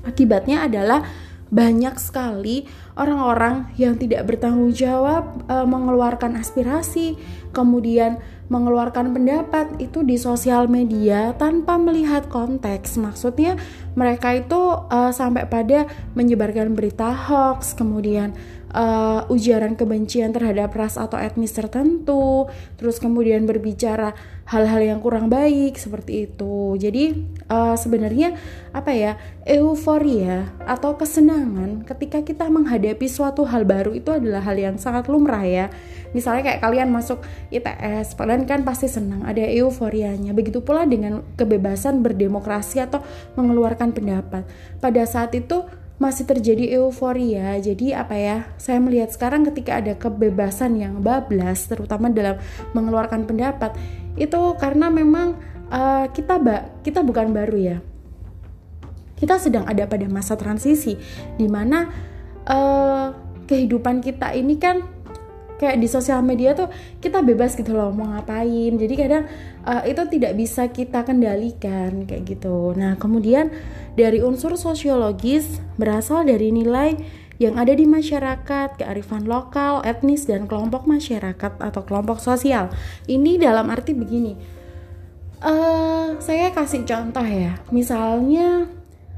Akibatnya 0.03 0.67
adalah 0.67 1.07
banyak 1.53 2.01
sekali 2.01 2.65
orang-orang 2.97 3.69
yang 3.77 4.01
tidak 4.01 4.25
bertanggung 4.25 4.73
jawab 4.73 5.45
e, 5.45 5.57
mengeluarkan 5.69 6.41
aspirasi, 6.41 7.21
kemudian 7.53 8.17
mengeluarkan 8.49 9.13
pendapat 9.13 9.77
itu 9.77 10.01
di 10.01 10.17
sosial 10.17 10.65
media 10.73 11.37
tanpa 11.37 11.77
melihat 11.77 12.33
konteks. 12.33 12.97
Maksudnya 12.97 13.61
mereka 13.93 14.33
itu 14.33 14.61
e, 14.89 15.13
sampai 15.13 15.45
pada 15.45 15.85
menyebarkan 16.17 16.73
berita 16.73 17.13
hoax, 17.13 17.77
kemudian 17.77 18.33
uh, 18.73 19.29
ujaran 19.29 19.77
kebencian 19.77 20.33
terhadap 20.33 20.73
ras 20.75 20.97
atau 20.97 21.21
etnis 21.21 21.53
tertentu, 21.53 22.49
terus 22.81 22.99
kemudian 22.99 23.45
berbicara 23.45 24.17
hal-hal 24.49 24.83
yang 24.83 24.99
kurang 24.99 25.31
baik 25.31 25.79
seperti 25.79 26.29
itu. 26.31 26.77
Jadi 26.77 27.15
uh, 27.49 27.79
sebenarnya 27.79 28.35
apa 28.73 28.91
ya 28.93 29.21
euforia 29.45 30.49
atau 30.65 30.97
kesenangan 30.97 31.85
ketika 31.85 32.25
kita 32.25 32.49
menghadapi 32.49 33.07
suatu 33.07 33.45
hal 33.45 33.69
baru 33.69 33.93
itu 33.93 34.11
adalah 34.13 34.43
hal 34.43 34.57
yang 34.59 34.77
sangat 34.79 35.07
lumrah 35.07 35.45
ya. 35.45 35.67
Misalnya 36.13 36.53
kayak 36.53 36.61
kalian 36.61 36.93
masuk 36.93 37.25
ITS, 37.49 38.21
kalian 38.21 38.45
kan 38.45 38.61
pasti 38.69 38.85
senang, 38.85 39.25
ada 39.25 39.41
euforianya. 39.41 40.37
Begitu 40.37 40.61
pula 40.61 40.85
dengan 40.85 41.25
kebebasan 41.41 42.05
berdemokrasi 42.05 42.85
atau 42.85 43.01
mengeluarkan 43.41 43.97
pendapat. 43.97 44.45
Pada 44.77 45.03
saat 45.09 45.33
itu 45.33 45.65
masih 46.01 46.25
terjadi 46.25 46.81
euforia. 46.81 47.57
Jadi 47.61 47.93
apa 47.93 48.15
ya? 48.17 48.37
Saya 48.57 48.79
melihat 48.81 49.13
sekarang 49.13 49.45
ketika 49.49 49.81
ada 49.81 49.93
kebebasan 49.97 50.79
yang 50.81 51.01
bablas 51.01 51.69
terutama 51.69 52.09
dalam 52.09 52.41
mengeluarkan 52.73 53.29
pendapat 53.29 53.77
itu 54.17 54.41
karena 54.61 54.93
memang 54.93 55.37
uh, 55.73 56.07
kita 56.13 56.37
ba 56.41 56.69
kita 56.85 57.01
bukan 57.01 57.33
baru 57.33 57.57
ya. 57.59 57.77
Kita 59.17 59.39
sedang 59.39 59.65
ada 59.71 59.87
pada 59.87 60.07
masa 60.11 60.35
transisi 60.35 60.99
di 61.39 61.47
mana 61.47 61.87
uh, 62.51 63.15
kehidupan 63.47 64.03
kita 64.03 64.35
ini 64.35 64.59
kan 64.59 64.83
kayak 65.63 65.79
di 65.79 65.87
sosial 65.87 66.27
media 66.27 66.59
tuh 66.59 66.67
kita 66.99 67.23
bebas 67.23 67.55
gitu 67.55 67.71
loh 67.71 67.95
mau 67.95 68.11
ngapain. 68.11 68.75
Jadi 68.75 68.95
kadang 68.99 69.25
uh, 69.63 69.87
itu 69.87 70.03
tidak 70.11 70.35
bisa 70.35 70.67
kita 70.75 71.07
kendalikan 71.07 72.03
kayak 72.03 72.27
gitu. 72.27 72.75
Nah 72.75 72.99
kemudian 72.99 73.55
dari 73.95 74.19
unsur 74.19 74.59
sosiologis 74.59 75.63
berasal 75.79 76.27
dari 76.27 76.51
nilai 76.51 76.99
yang 77.41 77.59
ada 77.59 77.75
di 77.75 77.87
masyarakat, 77.91 78.79
kearifan 78.79 79.27
lokal, 79.27 79.83
etnis, 79.83 80.31
dan 80.31 80.47
kelompok 80.47 80.87
masyarakat 80.87 81.59
atau 81.59 81.83
kelompok 81.83 82.23
sosial. 82.23 82.71
Ini 83.11 83.43
dalam 83.43 83.67
arti 83.67 83.99
begini, 83.99 84.39
uh, 85.43 86.15
saya 86.23 86.55
kasih 86.55 86.87
contoh 86.87 87.27
ya, 87.27 87.59
misalnya 87.75 88.71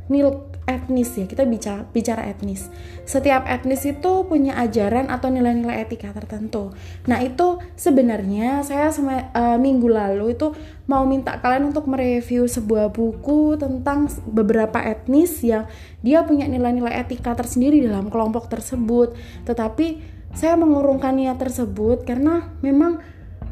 nil 0.09 0.54
etnis 0.65 1.13
ya 1.17 1.29
kita 1.29 1.45
bicara 1.45 1.85
bicara 1.93 2.25
etnis. 2.29 2.73
Setiap 3.05 3.45
etnis 3.45 3.85
itu 3.85 4.25
punya 4.25 4.57
ajaran 4.61 5.13
atau 5.13 5.29
nilai-nilai 5.29 5.85
etika 5.85 6.13
tertentu. 6.17 6.73
Nah 7.05 7.21
itu 7.21 7.61
sebenarnya 7.77 8.65
saya 8.65 8.89
sama 8.89 9.29
uh, 9.37 9.61
minggu 9.61 9.89
lalu 9.89 10.33
itu 10.37 10.57
mau 10.89 11.05
minta 11.05 11.41
kalian 11.41 11.73
untuk 11.73 11.89
mereview 11.89 12.49
sebuah 12.49 12.93
buku 12.93 13.57
tentang 13.61 14.09
beberapa 14.29 14.81
etnis 14.81 15.41
yang 15.45 15.69
dia 16.01 16.25
punya 16.25 16.49
nilai-nilai 16.49 17.05
etika 17.05 17.37
tersendiri 17.37 17.85
dalam 17.85 18.09
kelompok 18.09 18.49
tersebut. 18.49 19.17
Tetapi 19.45 20.17
saya 20.35 20.59
mengurungkan 20.59 21.15
niat 21.15 21.39
tersebut 21.39 22.03
karena 22.03 22.53
memang 22.59 22.99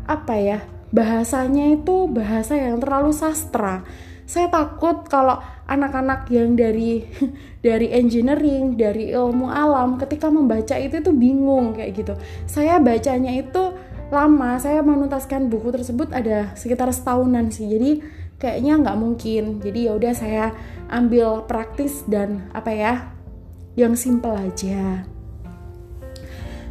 apa 0.02 0.34
ya 0.34 0.58
bahasanya 0.92 1.72
itu 1.72 2.10
bahasa 2.10 2.58
yang 2.58 2.80
terlalu 2.82 3.14
sastra. 3.16 3.84
Saya 4.28 4.48
takut 4.48 5.08
kalau 5.08 5.40
anak-anak 5.72 6.28
yang 6.28 6.52
dari 6.52 7.08
dari 7.66 7.88
engineering, 7.90 8.76
dari 8.76 9.10
ilmu 9.16 9.48
alam 9.48 9.96
ketika 9.96 10.28
membaca 10.28 10.76
itu 10.76 11.00
tuh 11.00 11.16
bingung 11.16 11.72
kayak 11.72 11.92
gitu. 11.96 12.14
Saya 12.44 12.76
bacanya 12.76 13.32
itu 13.32 13.72
lama, 14.12 14.60
saya 14.60 14.84
menuntaskan 14.84 15.48
buku 15.48 15.72
tersebut 15.72 16.12
ada 16.12 16.52
sekitar 16.52 16.92
setahunan 16.92 17.48
sih. 17.48 17.64
Jadi 17.66 18.04
kayaknya 18.36 18.82
nggak 18.84 18.98
mungkin. 19.00 19.64
Jadi 19.64 19.88
ya 19.88 19.92
udah 19.96 20.12
saya 20.12 20.46
ambil 20.92 21.48
praktis 21.48 22.04
dan 22.04 22.52
apa 22.52 22.70
ya 22.70 22.94
yang 23.72 23.96
simple 23.96 24.36
aja. 24.36 25.08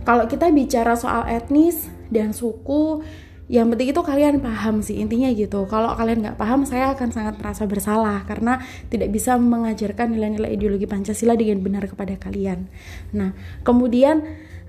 Kalau 0.01 0.25
kita 0.25 0.50
bicara 0.50 0.98
soal 0.98 1.29
etnis 1.29 1.89
dan 2.10 2.34
suku, 2.34 3.05
yang 3.51 3.67
penting 3.67 3.91
itu 3.91 4.00
kalian 4.00 4.39
paham 4.39 4.79
sih 4.79 5.03
intinya 5.03 5.27
gitu 5.36 5.67
kalau 5.67 5.91
kalian 6.00 6.24
nggak 6.24 6.39
paham 6.39 6.63
saya 6.63 6.96
akan 6.96 7.12
sangat 7.12 7.36
merasa 7.36 7.67
bersalah 7.67 8.24
karena 8.24 8.63
tidak 8.88 9.12
bisa 9.12 9.36
mengajarkan 9.36 10.15
nilai-nilai 10.15 10.55
ideologi 10.55 10.88
Pancasila 10.88 11.36
dengan 11.36 11.60
benar 11.60 11.84
kepada 11.91 12.15
kalian 12.15 12.72
nah 13.12 13.36
kemudian 13.67 14.24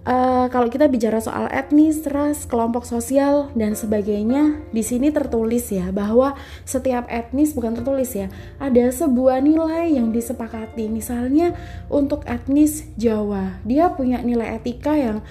uh, 0.07 0.47
kalau 0.51 0.67
kita 0.67 0.91
bicara 0.91 1.23
soal 1.23 1.47
etnis, 1.51 2.03
ras, 2.11 2.45
kelompok 2.47 2.83
sosial 2.87 3.51
dan 3.55 3.79
sebagainya, 3.79 4.63
di 4.75 4.83
sini 4.83 5.15
tertulis 5.15 5.71
ya 5.71 5.95
bahwa 5.95 6.35
setiap 6.67 7.07
etnis 7.07 7.55
bukan 7.55 7.79
tertulis 7.79 8.11
ya, 8.15 8.27
ada 8.59 8.91
sebuah 8.91 9.43
nilai 9.43 9.95
yang 9.95 10.11
disepakati. 10.11 10.91
Misalnya 10.91 11.55
untuk 11.87 12.27
etnis 12.27 12.87
Jawa, 12.99 13.63
dia 13.63 13.95
punya 13.95 14.21
nilai 14.23 14.59
etika 14.59 14.95
yang 14.99 15.23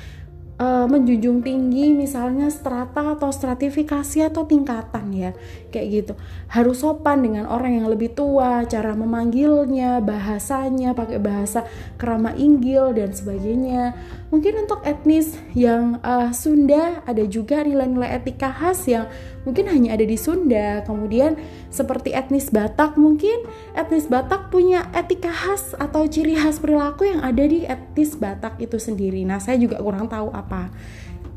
uh, 0.61 0.85
menjunjung 0.85 1.41
tinggi 1.41 1.97
misalnya 1.97 2.53
strata 2.53 3.17
atau 3.17 3.33
stratifikasi 3.33 4.29
atau 4.29 4.45
tingkatan 4.45 5.09
ya 5.09 5.31
kayak 5.73 5.87
gitu 5.89 6.13
harus 6.53 6.85
sopan 6.85 7.25
dengan 7.25 7.49
orang 7.49 7.81
yang 7.81 7.89
lebih 7.89 8.13
tua 8.13 8.61
cara 8.69 8.93
memanggilnya 8.93 9.97
bahasanya 10.05 10.93
pakai 10.93 11.17
bahasa 11.17 11.65
kerama 11.97 12.37
inggil 12.37 12.93
dan 12.93 13.09
sebagainya 13.09 13.97
mungkin 14.29 14.61
untuk 14.63 14.85
etnis 14.85 15.33
yang 15.57 15.97
uh, 16.05 16.29
Sunda 16.29 17.01
ada 17.09 17.23
juga 17.25 17.65
nilai-nilai 17.65 18.21
etika 18.21 18.53
khas 18.53 18.85
yang 18.85 19.09
mungkin 19.45 19.65
hanya 19.69 19.97
ada 19.97 20.05
di 20.05 20.17
Sunda. 20.17 20.85
Kemudian 20.85 21.37
seperti 21.73 22.13
etnis 22.13 22.53
Batak 22.53 22.97
mungkin 22.97 23.45
etnis 23.73 24.05
Batak 24.05 24.53
punya 24.53 24.89
etika 24.93 25.31
khas 25.31 25.73
atau 25.77 26.05
ciri 26.05 26.37
khas 26.37 26.61
perilaku 26.61 27.09
yang 27.09 27.21
ada 27.23 27.43
di 27.45 27.65
etnis 27.65 28.17
Batak 28.17 28.61
itu 28.61 28.77
sendiri. 28.77 29.23
Nah, 29.25 29.41
saya 29.41 29.57
juga 29.57 29.79
kurang 29.81 30.07
tahu 30.11 30.29
apa. 30.31 30.50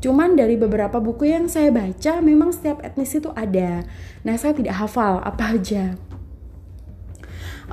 Cuman 0.05 0.37
dari 0.37 0.53
beberapa 0.53 1.01
buku 1.01 1.33
yang 1.33 1.49
saya 1.49 1.73
baca 1.73 2.21
memang 2.21 2.53
setiap 2.53 2.83
etnis 2.85 3.15
itu 3.17 3.33
ada. 3.33 3.81
Nah, 4.21 4.35
saya 4.37 4.53
tidak 4.53 4.77
hafal 4.77 5.17
apa 5.23 5.57
aja. 5.57 5.97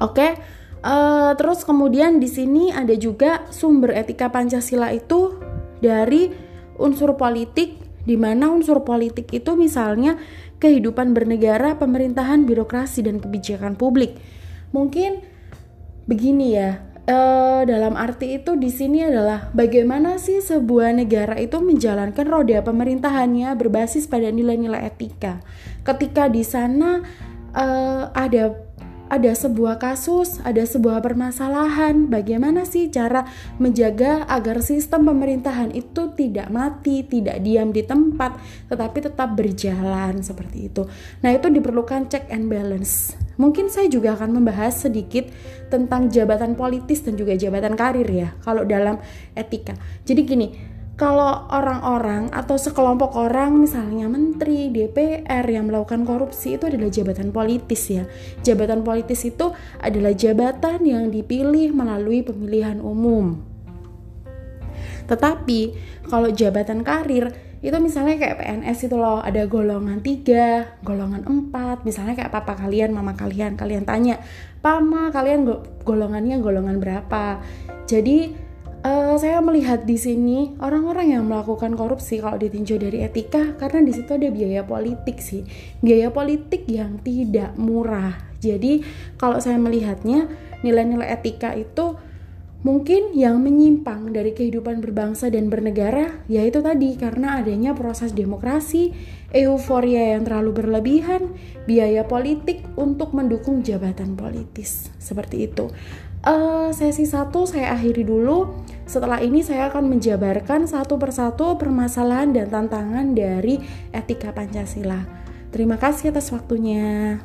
Oke, 0.01 0.41
uh, 0.81 1.37
terus 1.37 1.69
kemudian 1.69 2.17
di 2.17 2.33
sini 2.33 2.73
ada 2.73 2.97
juga 2.97 3.45
sumber 3.53 3.93
etika 3.93 4.33
Pancasila 4.33 4.89
itu 4.97 5.37
dari 5.85 6.33
unsur 6.81 7.21
politik 7.21 7.77
di 8.03 8.17
mana 8.17 8.51
unsur 8.51 8.83
politik 8.83 9.31
itu 9.31 9.55
misalnya 9.55 10.19
kehidupan 10.59 11.13
bernegara, 11.13 11.75
pemerintahan, 11.77 12.47
birokrasi, 12.47 13.05
dan 13.07 13.19
kebijakan 13.19 13.75
publik. 13.75 14.15
Mungkin 14.71 15.23
begini 16.07 16.55
ya, 16.55 16.83
Uh, 17.02 17.66
dalam 17.66 17.99
arti 17.99 18.38
itu 18.38 18.54
di 18.54 18.71
sini 18.71 19.02
adalah 19.02 19.50
bagaimana 19.50 20.23
sih 20.23 20.38
sebuah 20.38 20.94
negara 20.94 21.35
itu 21.35 21.59
menjalankan 21.59 22.23
roda 22.30 22.62
pemerintahannya 22.62 23.50
berbasis 23.59 24.06
pada 24.06 24.30
nilai-nilai 24.30 24.87
etika. 24.87 25.42
Ketika 25.82 26.30
di 26.30 26.47
sana 26.47 27.02
uh, 27.59 28.06
ada 28.14 28.54
ada 29.12 29.28
sebuah 29.37 29.76
kasus, 29.76 30.40
ada 30.40 30.64
sebuah 30.64 31.04
permasalahan, 31.04 32.09
bagaimana 32.09 32.64
sih 32.64 32.88
cara 32.88 33.28
menjaga 33.61 34.25
agar 34.25 34.64
sistem 34.64 35.04
pemerintahan 35.04 35.68
itu 35.76 36.16
tidak 36.16 36.49
mati, 36.49 37.04
tidak 37.04 37.44
diam 37.44 37.76
di 37.76 37.85
tempat, 37.85 38.40
tetapi 38.73 38.99
tetap 39.04 39.37
berjalan 39.37 40.25
seperti 40.25 40.73
itu. 40.73 40.88
Nah, 41.21 41.28
itu 41.28 41.52
diperlukan 41.52 42.09
check 42.09 42.25
and 42.32 42.49
balance. 42.49 43.22
Mungkin 43.41 43.73
saya 43.73 43.89
juga 43.89 44.17
akan 44.17 44.41
membahas 44.41 44.89
sedikit 44.89 45.29
tentang 45.73 46.12
jabatan 46.12 46.57
politis 46.59 47.01
dan 47.05 47.17
juga 47.17 47.33
jabatan 47.37 47.77
karir 47.77 48.09
ya, 48.09 48.29
kalau 48.45 48.65
dalam 48.65 49.01
etika. 49.33 49.73
Jadi 50.05 50.21
gini, 50.25 50.49
kalau 50.93 51.49
orang-orang 51.49 52.29
atau 52.31 52.61
sekelompok 52.61 53.17
orang 53.17 53.59
misalnya 53.59 54.07
menteri, 54.12 54.69
DPR 54.69 55.43
yang 55.49 55.67
melakukan 55.73 56.05
korupsi 56.05 56.61
itu 56.61 56.69
adalah 56.69 56.93
jabatan 56.93 57.33
politis 57.33 57.83
ya. 57.89 58.05
Jabatan 58.45 58.85
politis 58.85 59.25
itu 59.25 59.51
adalah 59.81 60.12
jabatan 60.12 60.85
yang 60.85 61.09
dipilih 61.09 61.73
melalui 61.73 62.21
pemilihan 62.21 62.79
umum. 62.79 63.41
Tetapi 65.09 65.61
kalau 66.07 66.29
jabatan 66.31 66.85
karir 66.87 67.33
itu 67.62 67.78
misalnya 67.78 68.19
kayak 68.19 68.42
PNS 68.42 68.90
itu 68.90 68.97
loh 68.99 69.23
ada 69.23 69.47
golongan 69.47 70.02
3, 70.02 70.83
golongan 70.83 71.23
4 71.23 71.87
misalnya 71.87 72.19
kayak 72.19 72.35
papa 72.35 72.59
kalian, 72.59 72.90
mama 72.90 73.14
kalian 73.14 73.54
kalian 73.54 73.87
tanya 73.87 74.19
pama 74.59 75.14
kalian 75.14 75.47
golongannya 75.87 76.42
golongan 76.42 76.83
berapa? 76.83 77.38
Jadi 77.87 78.35
uh, 78.83 79.14
saya 79.14 79.38
melihat 79.38 79.87
di 79.87 79.95
sini 79.95 80.59
orang-orang 80.59 81.14
yang 81.19 81.25
melakukan 81.26 81.78
korupsi 81.78 82.19
kalau 82.19 82.38
ditinjau 82.38 82.78
dari 82.83 83.07
etika 83.07 83.54
karena 83.59 83.87
di 83.87 83.92
situ 83.95 84.11
ada 84.11 84.28
biaya 84.31 84.62
politik 84.66 85.23
sih. 85.23 85.47
Biaya 85.78 86.11
politik 86.11 86.66
yang 86.66 86.99
tidak 87.02 87.54
murah. 87.59 88.19
Jadi 88.42 88.83
kalau 89.19 89.38
saya 89.38 89.59
melihatnya 89.59 90.26
nilai-nilai 90.66 91.14
etika 91.14 91.54
itu 91.54 91.95
mungkin 92.62 93.14
yang 93.14 93.42
menyimpang 93.42 94.14
dari 94.14 94.35
kehidupan 94.35 94.83
berbangsa 94.83 95.31
dan 95.31 95.50
bernegara 95.50 96.23
yaitu 96.26 96.62
tadi 96.62 96.95
karena 96.95 97.42
adanya 97.42 97.75
proses 97.75 98.14
demokrasi, 98.14 98.95
euforia 99.35 100.16
yang 100.19 100.23
terlalu 100.26 100.62
berlebihan, 100.62 101.35
biaya 101.66 102.07
politik 102.07 102.62
untuk 102.78 103.14
mendukung 103.14 103.66
jabatan 103.66 104.14
politis 104.14 104.90
seperti 105.02 105.50
itu 105.50 105.71
uh, 106.26 106.71
sesi 106.71 107.04
satu 107.07 107.45
saya 107.45 107.75
akhiri 107.75 108.07
dulu. 108.07 108.64
Setelah 108.87 109.23
ini 109.23 109.40
saya 109.40 109.71
akan 109.71 109.88
menjabarkan 109.88 110.66
satu 110.66 110.99
persatu 110.99 111.57
permasalahan 111.57 112.35
dan 112.35 112.50
tantangan 112.50 113.14
dari 113.14 113.62
etika 113.95 114.35
Pancasila. 114.35 115.07
Terima 115.52 115.76
kasih 115.76 116.12
atas 116.12 116.33
waktunya. 116.33 117.21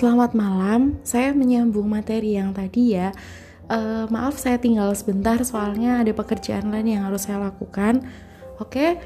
Selamat 0.00 0.32
malam, 0.32 0.96
saya 1.04 1.36
menyambung 1.36 1.84
materi 1.84 2.32
yang 2.32 2.56
tadi 2.56 2.96
ya. 2.96 3.12
Uh, 3.68 4.08
maaf 4.08 4.40
saya 4.40 4.56
tinggal 4.56 4.96
sebentar 4.96 5.36
soalnya 5.44 6.00
ada 6.00 6.16
pekerjaan 6.16 6.72
lain 6.72 6.96
yang 6.96 7.04
harus 7.04 7.28
saya 7.28 7.36
lakukan. 7.36 8.08
Oke, 8.56 8.96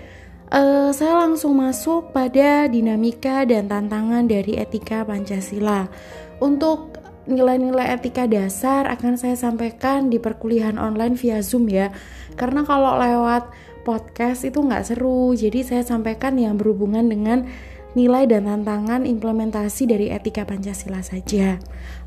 uh, 0.54 0.94
saya 0.94 1.18
langsung 1.18 1.58
masuk 1.58 2.14
pada 2.14 2.70
dinamika 2.70 3.42
dan 3.42 3.66
tantangan 3.66 4.30
dari 4.30 4.54
etika 4.54 5.02
Pancasila. 5.02 5.90
Untuk 6.38 6.94
nilai-nilai 7.26 7.98
etika 7.98 8.30
dasar 8.30 8.86
akan 8.86 9.18
saya 9.18 9.34
sampaikan 9.34 10.14
di 10.14 10.22
perkuliahan 10.22 10.78
online 10.78 11.18
via 11.18 11.42
Zoom 11.42 11.66
ya. 11.66 11.90
Karena 12.38 12.62
kalau 12.62 12.94
lewat 13.02 13.50
podcast 13.83 14.46
itu 14.46 14.62
nggak 14.62 14.94
seru, 14.94 15.35
jadi 15.35 15.59
saya 15.66 15.83
sampaikan 15.83 16.38
yang 16.38 16.54
berhubungan 16.54 17.11
dengan 17.11 17.50
nilai 17.94 18.26
dan 18.26 18.50
tantangan 18.50 19.07
implementasi 19.07 19.87
dari 19.88 20.11
etika 20.11 20.42
Pancasila 20.46 21.00
saja. 21.00 21.59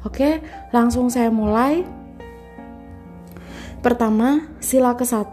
Oke, 0.04 0.40
langsung 0.76 1.08
saya 1.12 1.32
mulai. 1.32 1.84
Pertama, 3.80 4.52
sila 4.60 4.96
ke-1 4.96 5.32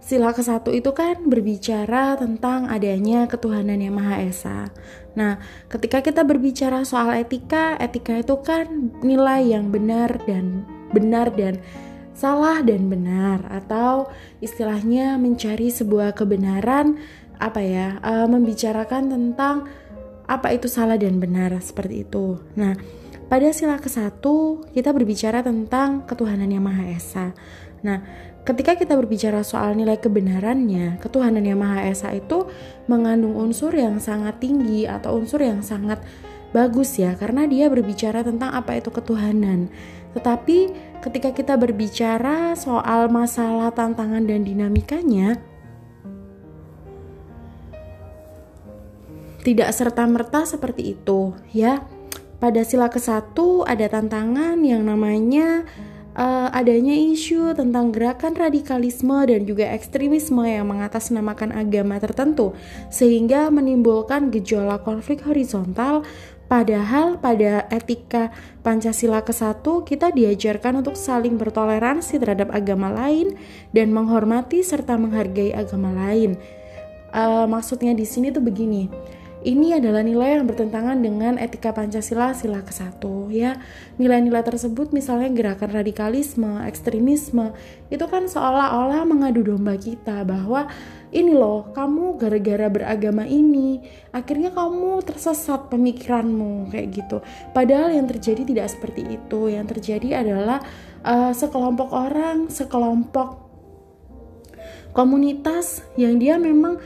sila 0.00 0.32
ke-1 0.32 0.64
itu 0.74 0.90
kan 0.96 1.28
berbicara 1.28 2.16
tentang 2.16 2.66
adanya 2.66 3.28
ketuhanan 3.28 3.78
yang 3.78 3.94
Maha 3.94 4.24
Esa. 4.24 4.72
Nah, 5.12 5.38
ketika 5.68 6.00
kita 6.00 6.24
berbicara 6.24 6.82
soal 6.88 7.14
etika, 7.20 7.76
etika 7.76 8.18
itu 8.18 8.34
kan 8.40 8.90
nilai 9.04 9.54
yang 9.54 9.68
benar 9.68 10.18
dan 10.24 10.64
benar 10.90 11.30
dan 11.36 11.60
salah 12.16 12.60
dan 12.64 12.90
benar 12.90 13.44
atau 13.48 14.10
istilahnya 14.42 15.16
mencari 15.16 15.70
sebuah 15.70 16.16
kebenaran 16.16 16.98
apa 17.40 17.64
ya, 17.64 17.96
uh, 18.04 18.28
membicarakan 18.28 19.08
tentang 19.08 19.66
apa 20.30 20.54
itu 20.54 20.70
salah 20.70 20.94
dan 20.94 21.18
benar 21.18 21.56
seperti 21.58 22.06
itu. 22.06 22.38
Nah, 22.54 22.78
pada 23.26 23.50
sila 23.50 23.80
ke-1 23.82 24.22
kita 24.70 24.90
berbicara 24.94 25.42
tentang 25.42 26.06
ketuhanan 26.06 26.46
yang 26.46 26.62
Maha 26.62 26.86
Esa. 26.86 27.34
Nah, 27.82 28.04
ketika 28.46 28.76
kita 28.76 28.94
berbicara 28.94 29.42
soal 29.42 29.74
nilai 29.74 29.98
kebenarannya, 29.98 31.02
ketuhanan 31.02 31.42
yang 31.42 31.58
Maha 31.58 31.88
Esa 31.90 32.14
itu 32.14 32.46
mengandung 32.86 33.34
unsur 33.34 33.74
yang 33.74 33.98
sangat 33.98 34.38
tinggi 34.38 34.86
atau 34.86 35.18
unsur 35.18 35.42
yang 35.42 35.64
sangat 35.64 35.98
bagus 36.54 36.98
ya, 36.98 37.14
karena 37.18 37.46
dia 37.46 37.66
berbicara 37.66 38.22
tentang 38.22 38.54
apa 38.54 38.78
itu 38.78 38.90
ketuhanan. 38.90 39.70
Tetapi 40.14 40.58
ketika 41.02 41.30
kita 41.30 41.54
berbicara 41.54 42.58
soal 42.58 43.06
masalah, 43.10 43.70
tantangan 43.70 44.26
dan 44.26 44.42
dinamikanya, 44.42 45.38
tidak 49.40 49.70
serta-merta 49.72 50.44
seperti 50.44 50.96
itu 50.98 51.36
ya. 51.52 51.84
Pada 52.40 52.64
sila 52.64 52.88
ke-1 52.88 53.36
ada 53.68 53.86
tantangan 53.92 54.56
yang 54.64 54.88
namanya 54.88 55.68
uh, 56.16 56.48
adanya 56.56 56.96
isu 56.96 57.52
tentang 57.52 57.92
gerakan 57.92 58.32
radikalisme 58.32 59.28
dan 59.28 59.44
juga 59.44 59.68
ekstremisme 59.76 60.40
yang 60.48 60.64
mengatasnamakan 60.72 61.52
agama 61.52 62.00
tertentu 62.00 62.56
sehingga 62.88 63.52
menimbulkan 63.52 64.32
gejolak 64.32 64.82
konflik 64.88 65.20
horizontal 65.28 66.00
Padahal 66.50 67.14
pada 67.22 67.62
etika 67.70 68.34
Pancasila 68.66 69.22
ke-1 69.22 69.62
kita 69.86 70.10
diajarkan 70.10 70.82
untuk 70.82 70.98
saling 70.98 71.38
bertoleransi 71.38 72.18
terhadap 72.18 72.50
agama 72.50 72.90
lain 72.90 73.38
dan 73.70 73.94
menghormati 73.94 74.58
serta 74.66 74.98
menghargai 74.98 75.54
agama 75.54 75.94
lain. 75.94 76.34
Uh, 77.14 77.46
maksudnya 77.46 77.94
di 77.94 78.02
sini 78.02 78.34
tuh 78.34 78.42
begini 78.42 78.90
ini 79.40 79.72
adalah 79.72 80.04
nilai 80.04 80.36
yang 80.36 80.44
bertentangan 80.44 81.00
dengan 81.00 81.40
etika 81.40 81.72
Pancasila 81.72 82.36
sila 82.36 82.60
ke-1 82.60 83.00
ya. 83.32 83.56
Nilai-nilai 83.96 84.44
tersebut 84.44 84.92
misalnya 84.92 85.32
gerakan 85.32 85.72
radikalisme, 85.72 86.60
ekstremisme, 86.68 87.56
itu 87.88 88.04
kan 88.04 88.28
seolah-olah 88.28 89.08
mengadu 89.08 89.40
domba 89.40 89.80
kita 89.80 90.28
bahwa 90.28 90.68
ini 91.10 91.34
loh, 91.34 91.72
kamu 91.74 92.20
gara-gara 92.20 92.68
beragama 92.70 93.26
ini, 93.26 93.82
akhirnya 94.14 94.54
kamu 94.54 95.02
tersesat 95.02 95.72
pemikiranmu 95.72 96.70
kayak 96.70 97.00
gitu. 97.00 97.18
Padahal 97.50 97.96
yang 97.96 98.06
terjadi 98.06 98.46
tidak 98.46 98.68
seperti 98.70 99.18
itu. 99.18 99.50
Yang 99.50 99.66
terjadi 99.74 100.22
adalah 100.22 100.62
uh, 101.02 101.32
sekelompok 101.34 101.90
orang, 101.90 102.46
sekelompok 102.46 103.50
komunitas 104.94 105.82
yang 105.94 106.18
dia 106.18 106.38
memang 106.38 106.78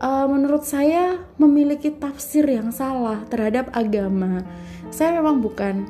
uh, 0.00 0.26
menurut 0.28 0.64
saya 0.64 1.20
memiliki 1.40 1.92
tafsir 1.92 2.44
yang 2.48 2.72
salah 2.72 3.24
terhadap 3.28 3.72
agama. 3.72 4.44
Saya 4.92 5.18
memang 5.20 5.42
bukan 5.42 5.86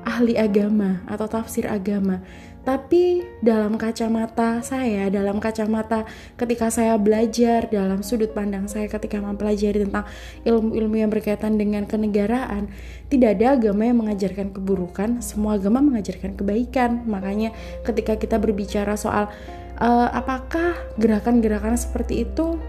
ahli 0.00 0.36
agama 0.40 1.04
atau 1.04 1.28
tafsir 1.28 1.68
agama, 1.68 2.24
tapi 2.60 3.24
dalam 3.40 3.80
kacamata 3.80 4.60
saya, 4.60 5.08
dalam 5.08 5.40
kacamata 5.40 6.04
ketika 6.36 6.68
saya 6.68 7.00
belajar, 7.00 7.68
dalam 7.72 8.04
sudut 8.04 8.36
pandang 8.36 8.68
saya 8.68 8.84
ketika 8.84 9.16
mempelajari 9.16 9.84
tentang 9.84 10.04
ilmu-ilmu 10.44 10.96
yang 11.00 11.08
berkaitan 11.08 11.56
dengan 11.56 11.88
kenegaraan, 11.88 12.68
tidak 13.08 13.40
ada 13.40 13.56
agama 13.56 13.88
yang 13.88 14.04
mengajarkan 14.04 14.52
keburukan, 14.52 15.24
semua 15.24 15.56
agama 15.56 15.80
mengajarkan 15.80 16.36
kebaikan. 16.36 17.04
Makanya 17.08 17.56
ketika 17.84 18.20
kita 18.20 18.36
berbicara 18.36 18.92
soal 18.96 19.32
uh, 19.80 20.08
apakah 20.12 20.76
gerakan-gerakan 21.00 21.80
seperti 21.80 22.28
itu 22.28 22.60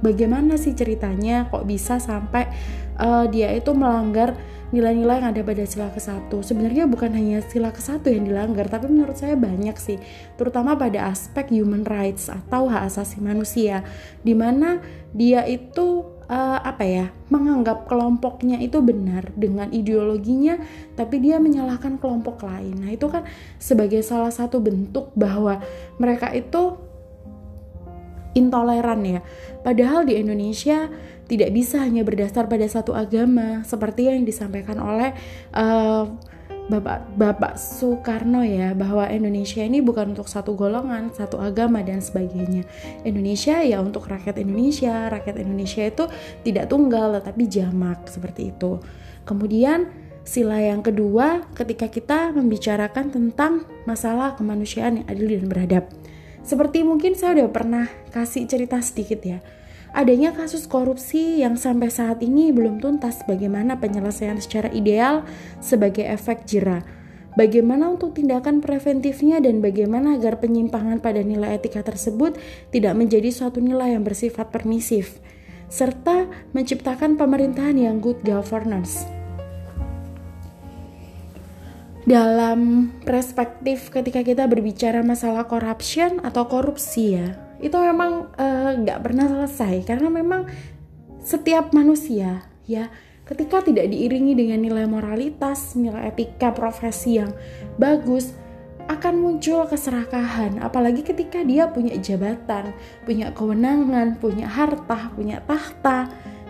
bagaimana 0.00 0.56
sih 0.60 0.74
ceritanya? 0.74 1.46
Kok 1.50 1.64
bisa 1.64 1.98
sampai 1.98 2.50
uh, 2.98 3.26
dia 3.30 3.54
itu 3.54 3.72
melanggar 3.72 4.36
nilai-nilai 4.68 5.24
yang 5.24 5.28
ada 5.32 5.40
pada 5.40 5.64
sila 5.64 5.88
ke-1. 5.88 6.28
Sebenarnya 6.44 6.84
bukan 6.84 7.08
hanya 7.16 7.40
sila 7.40 7.72
ke-1 7.72 8.04
yang 8.04 8.24
dilanggar, 8.28 8.68
tapi 8.68 8.92
menurut 8.92 9.16
saya 9.16 9.32
banyak 9.32 9.72
sih, 9.80 9.96
terutama 10.36 10.76
pada 10.76 11.08
aspek 11.08 11.48
human 11.56 11.88
rights 11.88 12.28
atau 12.28 12.68
hak 12.68 12.92
asasi 12.92 13.16
manusia, 13.24 13.80
di 14.20 14.36
mana 14.36 14.84
dia 15.16 15.48
itu 15.48 16.18
uh, 16.28 16.60
apa 16.60 16.84
ya 16.84 17.06
menganggap 17.32 17.88
kelompoknya 17.88 18.60
itu 18.60 18.84
benar 18.84 19.32
dengan 19.34 19.72
ideologinya 19.72 20.60
tapi 20.94 21.24
dia 21.24 21.40
menyalahkan 21.40 21.96
kelompok 21.96 22.44
lain. 22.44 22.84
Nah 22.84 22.92
itu 22.92 23.08
kan 23.08 23.24
sebagai 23.56 24.04
salah 24.04 24.30
satu 24.30 24.60
bentuk 24.60 25.10
bahwa 25.16 25.64
mereka 25.96 26.28
itu 26.36 26.76
intoleran 28.36 29.00
ya 29.04 29.20
padahal 29.62 30.04
di 30.04 30.18
Indonesia 30.18 30.88
tidak 31.28 31.52
bisa 31.52 31.84
hanya 31.84 32.02
berdasar 32.02 32.48
pada 32.48 32.64
satu 32.64 32.96
agama 32.96 33.60
seperti 33.62 34.08
yang 34.08 34.24
disampaikan 34.24 34.80
oleh 34.80 35.12
uh, 35.52 36.08
Bapak 36.68 37.16
Bapak 37.16 37.56
Soekarno 37.56 38.44
ya 38.44 38.76
bahwa 38.76 39.08
Indonesia 39.08 39.64
ini 39.64 39.80
bukan 39.80 40.12
untuk 40.12 40.28
satu 40.28 40.52
golongan, 40.52 41.08
satu 41.16 41.40
agama 41.40 41.80
dan 41.80 42.04
sebagainya. 42.04 42.68
Indonesia 43.08 43.64
ya 43.64 43.80
untuk 43.80 44.04
rakyat 44.04 44.36
Indonesia. 44.36 45.08
Rakyat 45.08 45.40
Indonesia 45.40 45.88
itu 45.88 46.04
tidak 46.44 46.68
tunggal 46.68 47.16
tetapi 47.16 47.48
jamak 47.48 48.04
seperti 48.12 48.52
itu. 48.52 48.84
Kemudian 49.24 49.88
sila 50.28 50.60
yang 50.60 50.84
kedua 50.84 51.48
ketika 51.56 51.88
kita 51.88 52.36
membicarakan 52.36 53.16
tentang 53.16 53.64
masalah 53.88 54.36
kemanusiaan 54.36 55.00
yang 55.00 55.06
adil 55.08 55.40
dan 55.40 55.48
beradab. 55.48 55.84
Seperti 56.48 56.80
mungkin 56.80 57.12
saya 57.12 57.44
udah 57.44 57.52
pernah 57.52 57.84
kasih 58.08 58.48
cerita 58.48 58.80
sedikit 58.80 59.20
ya 59.20 59.44
adanya 59.92 60.36
kasus 60.36 60.68
korupsi 60.68 61.40
yang 61.40 61.56
sampai 61.56 61.88
saat 61.88 62.20
ini 62.20 62.52
belum 62.52 62.80
tuntas 62.80 63.24
bagaimana 63.24 63.80
penyelesaian 63.80 64.36
secara 64.40 64.68
ideal 64.72 65.24
sebagai 65.64 66.04
efek 66.04 66.44
jera. 66.44 66.84
Bagaimana 67.38 67.86
untuk 67.86 68.18
tindakan 68.18 68.58
preventifnya 68.58 69.38
dan 69.38 69.62
bagaimana 69.62 70.18
agar 70.18 70.42
penyimpangan 70.42 70.98
pada 70.98 71.22
nilai 71.22 71.54
etika 71.54 71.86
tersebut 71.86 72.34
tidak 72.74 72.98
menjadi 72.98 73.30
suatu 73.30 73.62
nilai 73.62 73.94
yang 73.94 74.02
bersifat 74.02 74.50
permisif 74.50 75.22
serta 75.68 76.26
menciptakan 76.56 77.20
pemerintahan 77.20 77.76
yang 77.76 78.00
good 78.00 78.18
governance. 78.24 79.17
Dalam 82.08 82.88
perspektif 83.04 83.92
ketika 83.92 84.24
kita 84.24 84.48
berbicara 84.48 85.04
masalah 85.04 85.44
corruption 85.44 86.24
atau 86.24 86.48
korupsi 86.48 87.20
ya, 87.20 87.36
itu 87.60 87.76
memang 87.76 88.32
eh, 88.32 88.80
nggak 88.80 88.98
uh, 88.98 89.02
pernah 89.04 89.28
selesai 89.28 89.84
karena 89.84 90.08
memang 90.08 90.48
setiap 91.20 91.76
manusia 91.76 92.48
ya 92.64 92.88
ketika 93.28 93.60
tidak 93.60 93.92
diiringi 93.92 94.32
dengan 94.32 94.64
nilai 94.64 94.88
moralitas, 94.88 95.76
nilai 95.76 96.08
etika 96.08 96.48
profesi 96.48 97.20
yang 97.20 97.28
bagus, 97.76 98.32
akan 98.88 99.20
muncul 99.20 99.68
keserakahan. 99.68 100.64
Apalagi 100.64 101.04
ketika 101.04 101.44
dia 101.44 101.68
punya 101.68 101.92
jabatan, 102.00 102.72
punya 103.04 103.28
kewenangan, 103.36 104.16
punya 104.16 104.48
harta, 104.48 105.12
punya 105.12 105.44
tahta, 105.44 106.08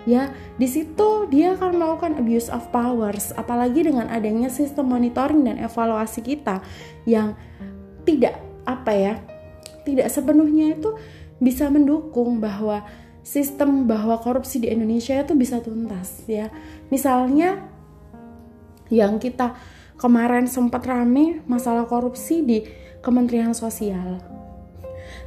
ya 0.08 0.32
di 0.56 0.64
situ 0.64 1.28
dia 1.28 1.52
akan 1.52 1.76
melakukan 1.76 2.16
abuse 2.16 2.48
of 2.48 2.64
powers. 2.72 3.36
Apalagi 3.36 3.84
dengan 3.84 4.08
adanya 4.08 4.48
sistem 4.48 4.88
monitoring 4.88 5.44
dan 5.44 5.60
evaluasi 5.60 6.24
kita 6.24 6.64
yang 7.04 7.36
tidak 8.08 8.40
apa 8.64 8.92
ya 8.96 9.14
tidak 9.84 10.08
sepenuhnya 10.08 10.76
itu 10.76 10.96
bisa 11.40 11.68
mendukung 11.68 12.40
bahwa 12.40 12.84
sistem 13.20 13.84
bahwa 13.84 14.16
korupsi 14.16 14.64
di 14.64 14.72
Indonesia 14.72 15.20
itu 15.20 15.36
bisa 15.36 15.60
tuntas 15.60 16.24
ya. 16.24 16.48
Misalnya 16.88 17.68
yang 18.88 19.20
kita 19.20 19.52
kemarin 20.00 20.48
sempat 20.48 20.88
rame 20.88 21.44
masalah 21.44 21.84
korupsi 21.84 22.40
di 22.40 22.64
Kementerian 23.04 23.52
Sosial. 23.52 24.20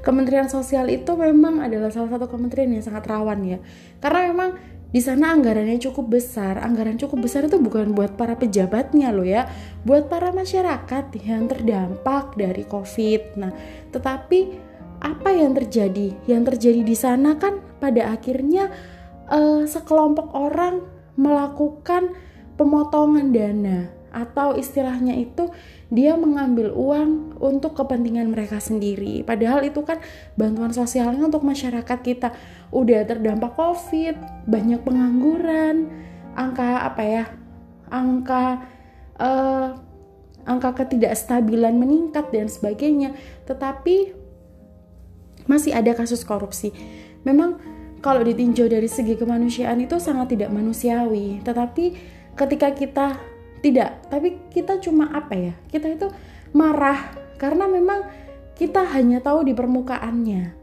Kementerian 0.02 0.50
Sosial 0.50 0.90
itu 0.90 1.14
memang 1.14 1.62
adalah 1.62 1.94
salah 1.94 2.18
satu 2.18 2.26
kementerian 2.26 2.74
yang 2.74 2.82
sangat 2.82 3.06
rawan 3.06 3.46
ya. 3.46 3.60
Karena 4.02 4.34
memang 4.34 4.50
di 4.92 5.00
sana 5.00 5.32
anggarannya 5.32 5.80
cukup 5.80 6.20
besar. 6.20 6.60
Anggaran 6.60 7.00
cukup 7.00 7.24
besar 7.24 7.48
itu 7.48 7.56
bukan 7.56 7.96
buat 7.96 8.20
para 8.20 8.36
pejabatnya 8.36 9.16
loh 9.16 9.24
ya, 9.24 9.48
buat 9.88 10.12
para 10.12 10.36
masyarakat 10.36 11.16
yang 11.24 11.48
terdampak 11.48 12.36
dari 12.36 12.68
COVID. 12.68 13.40
Nah, 13.40 13.56
tetapi 13.96 14.40
apa 15.00 15.30
yang 15.32 15.56
terjadi? 15.56 16.12
Yang 16.28 16.56
terjadi 16.56 16.82
di 16.84 16.96
sana 17.00 17.40
kan 17.40 17.64
pada 17.80 18.12
akhirnya 18.12 18.68
uh, 19.32 19.64
sekelompok 19.64 20.36
orang 20.36 20.84
melakukan 21.16 22.12
pemotongan 22.60 23.32
dana 23.32 23.90
atau 24.12 24.60
istilahnya 24.60 25.16
itu 25.16 25.48
dia 25.92 26.16
mengambil 26.16 26.72
uang 26.72 27.36
untuk 27.44 27.76
kepentingan 27.76 28.32
mereka 28.32 28.64
sendiri. 28.64 29.28
Padahal 29.28 29.68
itu 29.68 29.84
kan 29.84 30.00
bantuan 30.40 30.72
sosialnya 30.72 31.28
untuk 31.28 31.44
masyarakat 31.44 32.00
kita 32.00 32.32
udah 32.72 33.04
terdampak 33.04 33.52
Covid, 33.60 34.16
banyak 34.48 34.80
pengangguran, 34.88 35.92
angka 36.32 36.88
apa 36.88 37.04
ya? 37.04 37.24
Angka 37.92 38.64
uh, 39.20 39.76
angka 40.48 40.80
ketidakstabilan 40.80 41.76
meningkat 41.76 42.32
dan 42.32 42.48
sebagainya. 42.48 43.12
Tetapi 43.44 44.16
masih 45.52 45.76
ada 45.76 45.92
kasus 45.92 46.24
korupsi. 46.24 46.72
Memang 47.28 47.60
kalau 48.00 48.24
ditinjau 48.24 48.72
dari 48.72 48.88
segi 48.88 49.20
kemanusiaan 49.20 49.84
itu 49.84 50.00
sangat 50.00 50.40
tidak 50.40 50.56
manusiawi. 50.56 51.44
Tetapi 51.44 51.86
ketika 52.40 52.72
kita 52.72 53.08
tidak 53.62 54.10
tapi 54.10 54.42
kita 54.50 54.82
cuma 54.82 55.10
apa 55.14 55.34
ya? 55.38 55.54
Kita 55.70 55.88
itu 55.88 56.10
marah 56.52 57.14
karena 57.38 57.70
memang 57.70 58.06
kita 58.58 58.86
hanya 58.94 59.22
tahu 59.24 59.48
di 59.48 59.54
permukaannya. 59.54 60.60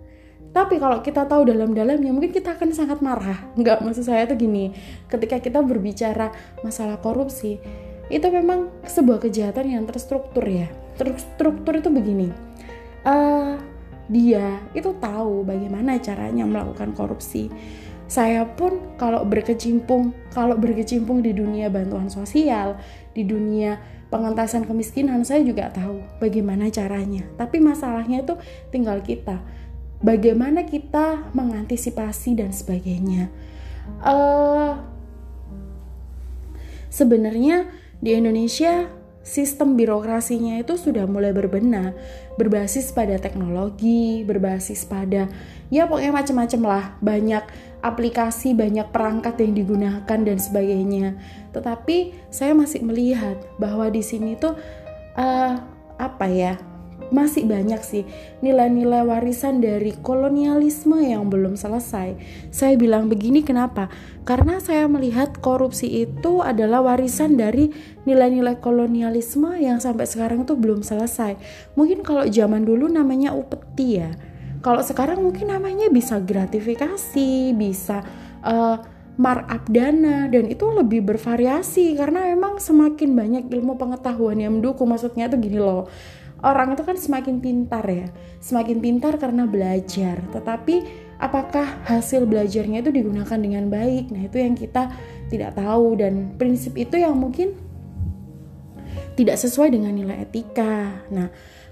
Tapi 0.48 0.80
kalau 0.80 1.00
kita 1.04 1.28
tahu 1.28 1.46
dalam-dalamnya 1.46 2.10
mungkin 2.10 2.34
kita 2.34 2.58
akan 2.58 2.74
sangat 2.74 2.98
marah. 3.00 3.38
Nggak 3.54 3.86
maksud 3.86 4.04
saya 4.06 4.26
tuh 4.26 4.36
gini 4.36 4.74
ketika 5.06 5.38
kita 5.38 5.62
berbicara 5.62 6.34
masalah 6.66 6.98
korupsi 6.98 7.62
itu 8.08 8.26
memang 8.32 8.72
sebuah 8.82 9.22
kejahatan 9.22 9.78
yang 9.78 9.84
terstruktur 9.86 10.42
ya. 10.44 10.66
Terstruktur 10.98 11.78
itu 11.78 11.90
begini 11.94 12.48
uh, 13.08 13.54
dia 14.08 14.64
itu 14.72 14.90
tahu 14.96 15.44
bagaimana 15.44 16.00
caranya 16.00 16.48
melakukan 16.48 16.96
korupsi 16.96 17.52
saya 18.08 18.48
pun 18.48 18.96
kalau 18.96 19.22
berkecimpung 19.28 20.16
kalau 20.32 20.56
berkecimpung 20.56 21.20
di 21.20 21.36
dunia 21.36 21.68
bantuan 21.68 22.08
sosial 22.08 22.80
di 23.12 23.28
dunia 23.28 23.76
pengentasan 24.08 24.64
kemiskinan 24.64 25.22
saya 25.22 25.44
juga 25.44 25.68
tahu 25.68 26.00
bagaimana 26.18 26.72
caranya. 26.72 27.28
Tapi 27.36 27.60
masalahnya 27.60 28.24
itu 28.24 28.34
tinggal 28.72 29.04
kita. 29.04 29.44
Bagaimana 30.00 30.64
kita 30.64 31.28
mengantisipasi 31.36 32.38
dan 32.38 32.54
sebagainya. 32.54 33.28
Uh, 34.00 34.78
sebenarnya 36.88 37.68
di 37.98 38.14
Indonesia 38.14 38.88
sistem 39.26 39.76
birokrasinya 39.76 40.56
itu 40.56 40.80
sudah 40.80 41.04
mulai 41.04 41.36
berbenah, 41.36 41.92
berbasis 42.40 42.94
pada 42.96 43.20
teknologi, 43.20 44.24
berbasis 44.24 44.88
pada 44.88 45.28
ya 45.68 45.84
pokoknya 45.84 46.12
macam-macam 46.16 46.60
lah, 46.64 46.84
banyak 47.04 47.44
aplikasi, 47.80 48.54
banyak 48.54 48.90
perangkat 48.90 49.38
yang 49.42 49.52
digunakan 49.54 50.18
dan 50.20 50.38
sebagainya. 50.38 51.18
Tetapi 51.54 52.28
saya 52.28 52.52
masih 52.54 52.82
melihat 52.82 53.38
bahwa 53.56 53.86
di 53.88 54.02
sini 54.02 54.34
tuh 54.34 54.58
uh, 55.14 55.54
apa 55.98 56.26
ya? 56.30 56.54
masih 57.08 57.48
banyak 57.48 57.80
sih 57.80 58.04
nilai-nilai 58.44 59.00
warisan 59.04 59.64
dari 59.64 59.96
kolonialisme 60.04 61.00
yang 61.00 61.32
belum 61.32 61.56
selesai. 61.56 62.16
Saya 62.52 62.74
bilang 62.76 63.08
begini 63.08 63.40
kenapa? 63.40 63.88
Karena 64.28 64.60
saya 64.60 64.84
melihat 64.92 65.40
korupsi 65.40 66.04
itu 66.04 66.44
adalah 66.44 66.84
warisan 66.84 67.40
dari 67.40 67.72
nilai-nilai 68.04 68.60
kolonialisme 68.60 69.56
yang 69.56 69.80
sampai 69.80 70.04
sekarang 70.04 70.44
tuh 70.44 70.60
belum 70.60 70.84
selesai. 70.84 71.40
Mungkin 71.80 72.04
kalau 72.04 72.28
zaman 72.28 72.68
dulu 72.68 72.92
namanya 72.92 73.32
upeti 73.32 74.04
ya. 74.04 74.12
Kalau 74.58 74.82
sekarang 74.82 75.22
mungkin 75.22 75.54
namanya 75.54 75.86
bisa 75.88 76.18
gratifikasi, 76.18 77.54
bisa 77.54 78.02
uh, 78.42 78.76
markup 79.18 79.66
dana 79.70 80.30
dan 80.30 80.46
itu 80.46 80.66
lebih 80.70 81.02
bervariasi 81.02 81.98
karena 81.98 82.30
memang 82.34 82.62
semakin 82.62 83.14
banyak 83.14 83.44
ilmu 83.50 83.78
pengetahuan 83.78 84.38
yang 84.38 84.58
mendukung. 84.58 84.90
Maksudnya 84.90 85.30
tuh 85.30 85.38
gini 85.38 85.58
loh 85.58 85.90
orang 86.42 86.78
itu 86.78 86.82
kan 86.86 86.94
semakin 86.94 87.42
pintar 87.42 87.82
ya. 87.86 88.06
Semakin 88.38 88.78
pintar 88.78 89.18
karena 89.18 89.46
belajar. 89.46 90.22
Tetapi 90.30 90.76
apakah 91.18 91.82
hasil 91.86 92.26
belajarnya 92.30 92.82
itu 92.82 92.90
digunakan 92.94 93.38
dengan 93.38 93.66
baik? 93.66 94.14
Nah 94.14 94.22
itu 94.26 94.38
yang 94.38 94.54
kita 94.54 94.90
tidak 95.30 95.58
tahu. 95.58 95.98
Dan 95.98 96.38
prinsip 96.38 96.78
itu 96.78 96.98
yang 96.98 97.18
mungkin 97.18 97.58
tidak 99.18 99.34
sesuai 99.34 99.74
dengan 99.74 99.90
nilai 99.98 100.22
etika. 100.22 101.02
Nah 101.10 101.26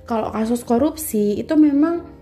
kalau 0.07 0.35
kasus 0.35 0.67
korupsi 0.67 1.39
itu 1.39 1.55
memang 1.55 2.16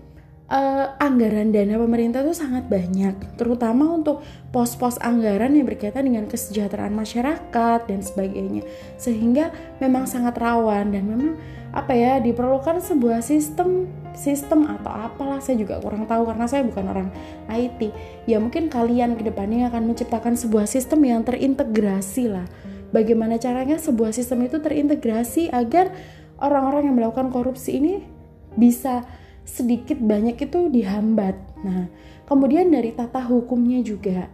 uh, 0.49 0.93
anggaran 1.01 1.49
dana 1.49 1.77
pemerintah 1.77 2.21
itu 2.21 2.37
sangat 2.37 2.69
banyak, 2.69 3.37
terutama 3.37 3.89
untuk 3.89 4.21
pos-pos 4.53 5.01
anggaran 5.01 5.57
yang 5.57 5.65
berkaitan 5.65 6.05
dengan 6.05 6.25
kesejahteraan 6.29 6.93
masyarakat 6.93 7.79
dan 7.89 7.99
sebagainya. 8.01 8.61
Sehingga 8.97 9.49
memang 9.81 10.05
sangat 10.05 10.37
rawan 10.37 10.93
dan 10.93 11.03
memang 11.05 11.31
apa 11.75 11.91
ya 11.91 12.23
diperlukan 12.23 12.79
sebuah 12.79 13.19
sistem 13.19 13.91
sistem 14.15 14.63
atau 14.63 14.95
apalah 14.95 15.43
saya 15.43 15.59
juga 15.59 15.75
kurang 15.83 16.07
tahu 16.07 16.23
karena 16.23 16.45
saya 16.47 16.63
bukan 16.63 16.85
orang 16.87 17.09
IT. 17.51 17.91
Ya 18.29 18.39
mungkin 18.39 18.71
kalian 18.71 19.19
ke 19.19 19.27
depannya 19.27 19.67
akan 19.67 19.91
menciptakan 19.91 20.39
sebuah 20.39 20.69
sistem 20.71 21.03
yang 21.03 21.21
terintegrasi 21.27 22.31
lah. 22.31 22.47
Bagaimana 22.95 23.35
caranya 23.35 23.75
sebuah 23.75 24.15
sistem 24.15 24.47
itu 24.47 24.63
terintegrasi 24.63 25.51
agar 25.51 25.91
orang-orang 26.39 26.87
yang 26.87 26.95
melakukan 26.95 27.27
korupsi 27.27 27.75
ini 27.75 28.07
bisa 28.55 29.03
sedikit 29.45 30.01
banyak 30.01 30.41
itu 30.41 30.67
dihambat. 30.73 31.37
Nah, 31.61 31.87
kemudian 32.25 32.67
dari 32.73 32.91
tata 32.91 33.21
hukumnya 33.23 33.79
juga. 33.85 34.27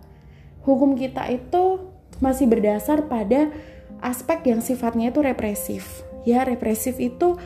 Hukum 0.63 0.95
kita 0.95 1.27
itu 1.29 1.91
masih 2.23 2.47
berdasar 2.47 3.05
pada 3.11 3.51
aspek 3.99 4.49
yang 4.49 4.63
sifatnya 4.63 5.11
itu 5.11 5.19
represif. 5.19 6.01
Ya, 6.23 6.47
represif 6.47 6.97
itu 6.97 7.37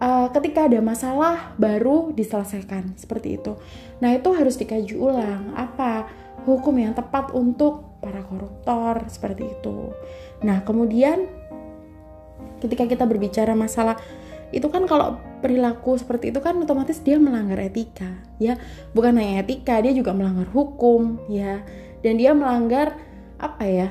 uh, 0.00 0.28
ketika 0.34 0.66
ada 0.66 0.80
masalah 0.82 1.54
baru 1.56 2.10
diselesaikan 2.12 2.98
seperti 2.98 3.38
itu. 3.38 3.56
Nah, 4.02 4.12
itu 4.12 4.34
harus 4.34 4.58
dikaji 4.58 4.98
ulang 4.98 5.54
apa 5.54 6.08
hukum 6.44 6.76
yang 6.76 6.92
tepat 6.92 7.32
untuk 7.32 8.00
para 8.04 8.20
koruptor 8.26 9.06
seperti 9.08 9.48
itu. 9.48 9.94
Nah, 10.44 10.60
kemudian 10.60 11.24
ketika 12.60 12.84
kita 12.84 13.04
berbicara 13.04 13.52
masalah 13.56 13.96
itu 14.50 14.66
kan 14.68 14.84
kalau 14.84 15.20
perilaku 15.40 15.96
seperti 15.96 16.32
itu 16.32 16.40
kan 16.40 16.56
otomatis 16.60 17.00
dia 17.04 17.20
melanggar 17.20 17.60
etika 17.60 18.08
ya 18.40 18.56
bukan 18.96 19.20
hanya 19.20 19.44
etika 19.44 19.80
dia 19.80 19.92
juga 19.92 20.16
melanggar 20.16 20.48
hukum 20.50 21.20
ya 21.28 21.60
dan 22.00 22.14
dia 22.16 22.32
melanggar 22.32 22.96
apa 23.40 23.64
ya 23.64 23.88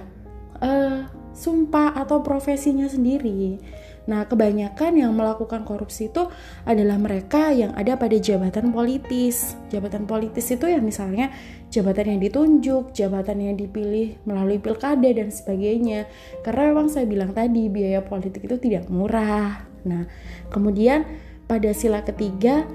uh, 0.61 1.07
sumpah 1.33 1.97
atau 1.97 2.21
profesinya 2.21 2.85
sendiri 2.85 3.61
Nah, 4.03 4.27
kebanyakan 4.27 4.99
yang 4.99 5.15
melakukan 5.15 5.63
korupsi 5.63 6.11
itu 6.11 6.27
adalah 6.67 6.99
mereka 6.99 7.55
yang 7.55 7.71
ada 7.71 7.95
pada 7.95 8.19
jabatan 8.19 8.75
politis. 8.75 9.55
Jabatan 9.71 10.03
politis 10.03 10.51
itu 10.51 10.67
ya 10.67 10.83
misalnya 10.83 11.31
jabatan 11.71 12.15
yang 12.15 12.19
ditunjuk, 12.19 12.91
jabatan 12.91 13.39
yang 13.39 13.55
dipilih 13.55 14.19
melalui 14.27 14.59
pilkada 14.59 15.07
dan 15.07 15.31
sebagainya. 15.31 16.11
Karena 16.43 16.75
memang 16.75 16.91
saya 16.91 17.07
bilang 17.07 17.31
tadi 17.31 17.71
biaya 17.71 18.03
politik 18.03 18.43
itu 18.43 18.59
tidak 18.59 18.91
murah. 18.91 19.72
Nah, 19.83 20.07
kemudian 20.49 21.05
pada 21.47 21.71
sila 21.75 22.01
ketiga 22.01 22.67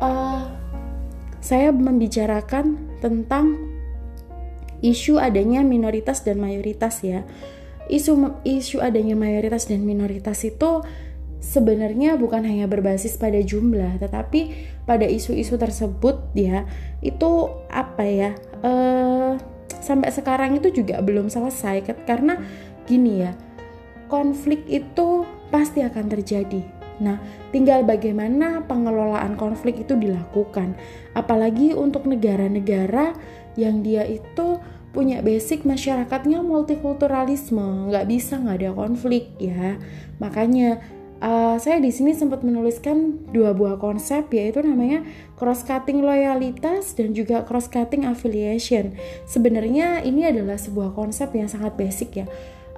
uh, 0.00 0.48
saya 1.40 1.72
membicarakan 1.72 2.76
tentang 3.00 3.56
isu 4.80 5.20
adanya 5.20 5.60
minoritas 5.64 6.24
dan 6.24 6.40
mayoritas 6.40 7.00
ya. 7.04 7.24
Isu 7.90 8.42
isu 8.46 8.78
adanya 8.80 9.18
mayoritas 9.18 9.66
dan 9.66 9.82
minoritas 9.82 10.46
itu 10.46 10.84
sebenarnya 11.40 12.20
bukan 12.20 12.44
hanya 12.44 12.68
berbasis 12.68 13.16
pada 13.16 13.40
jumlah, 13.40 13.98
tetapi 13.98 14.54
pada 14.84 15.08
isu-isu 15.08 15.56
tersebut 15.56 16.32
ya 16.36 16.68
itu 17.00 17.50
apa 17.72 18.04
ya? 18.04 18.30
Uh, 18.60 19.40
sampai 19.80 20.12
sekarang 20.12 20.60
itu 20.60 20.70
juga 20.70 21.00
belum 21.00 21.32
selesai 21.32 21.82
karena 22.04 22.36
gini 22.84 23.24
ya 23.24 23.32
konflik 24.12 24.66
itu 24.68 25.24
pasti 25.50 25.82
akan 25.84 26.06
terjadi. 26.08 26.62
Nah, 27.00 27.16
tinggal 27.50 27.82
bagaimana 27.82 28.62
pengelolaan 28.68 29.34
konflik 29.34 29.82
itu 29.82 29.96
dilakukan. 29.96 30.76
Apalagi 31.16 31.72
untuk 31.72 32.04
negara-negara 32.04 33.16
yang 33.56 33.80
dia 33.80 34.04
itu 34.04 34.60
punya 34.92 35.24
basic 35.24 35.64
masyarakatnya 35.64 36.44
multikulturalisme, 36.44 37.88
nggak 37.88 38.06
bisa 38.10 38.36
nggak 38.36 38.58
ada 38.60 38.70
konflik 38.76 39.32
ya. 39.40 39.80
Makanya 40.20 40.82
uh, 41.24 41.56
saya 41.56 41.80
di 41.80 41.88
sini 41.88 42.12
sempat 42.12 42.42
menuliskan 42.44 43.22
dua 43.32 43.56
buah 43.56 43.80
konsep 43.80 44.28
yaitu 44.34 44.60
namanya 44.60 45.06
cross 45.40 45.62
cutting 45.64 46.04
loyalitas 46.04 46.92
dan 46.98 47.16
juga 47.16 47.46
cross 47.46 47.70
cutting 47.70 48.04
affiliation. 48.04 48.92
Sebenarnya 49.24 50.04
ini 50.04 50.26
adalah 50.26 50.60
sebuah 50.60 50.92
konsep 50.92 51.32
yang 51.32 51.48
sangat 51.48 51.78
basic 51.80 52.26
ya 52.26 52.28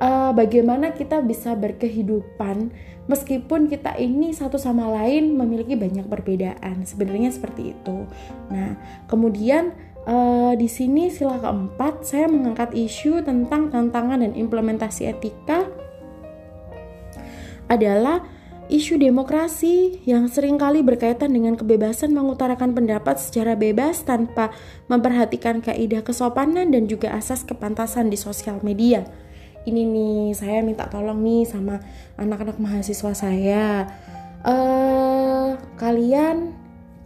uh, 0.02 0.30
bagaimana 0.34 0.90
kita 0.90 1.22
bisa 1.22 1.54
berkehidupan 1.54 2.74
meskipun 3.06 3.70
kita 3.70 3.94
ini 3.98 4.34
satu 4.34 4.58
sama 4.58 4.90
lain 4.90 5.38
memiliki 5.38 5.78
banyak 5.78 6.10
perbedaan. 6.10 6.82
Sebenarnya 6.82 7.30
seperti 7.30 7.72
itu. 7.78 8.06
Nah, 8.50 8.74
kemudian 9.06 9.72
uh, 10.04 10.52
di 10.58 10.66
sini 10.66 11.08
sila 11.08 11.38
keempat 11.38 12.02
saya 12.02 12.26
mengangkat 12.26 12.74
isu 12.74 13.22
tentang 13.22 13.70
tantangan 13.70 14.26
dan 14.26 14.34
implementasi 14.34 15.06
etika 15.10 15.70
adalah 17.70 18.26
isu 18.68 19.00
demokrasi 19.00 20.00
yang 20.08 20.28
sering 20.28 20.56
kali 20.56 20.84
berkaitan 20.84 21.32
dengan 21.32 21.56
kebebasan 21.56 22.12
mengutarakan 22.12 22.72
pendapat 22.72 23.20
secara 23.20 23.52
bebas 23.52 24.04
tanpa 24.04 24.52
memperhatikan 24.88 25.60
kaidah 25.60 26.04
kesopanan 26.04 26.72
dan 26.72 26.88
juga 26.88 27.12
asas 27.16 27.44
kepantasan 27.44 28.08
di 28.08 28.16
sosial 28.16 28.60
media 28.64 29.04
ini 29.66 29.83
nih 29.87 30.35
saya 30.35 30.61
minta 30.62 30.87
tolong 30.90 31.22
nih 31.22 31.46
sama 31.46 31.79
anak-anak 32.18 32.59
mahasiswa 32.59 33.12
saya. 33.14 33.87
Uh, 34.42 35.55
kalian 35.79 36.55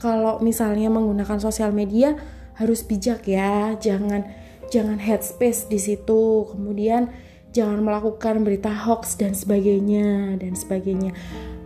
kalau 0.00 0.40
misalnya 0.40 0.88
menggunakan 0.88 1.36
sosial 1.40 1.72
media 1.72 2.16
harus 2.56 2.80
bijak 2.80 3.28
ya 3.28 3.76
jangan 3.76 4.24
jangan 4.72 4.96
headspace 5.00 5.68
di 5.68 5.80
situ. 5.80 6.48
Kemudian 6.52 7.12
jangan 7.56 7.80
melakukan 7.80 8.44
berita 8.44 8.68
hoax 8.68 9.16
dan 9.16 9.32
sebagainya 9.32 10.36
dan 10.36 10.52
sebagainya. 10.52 11.16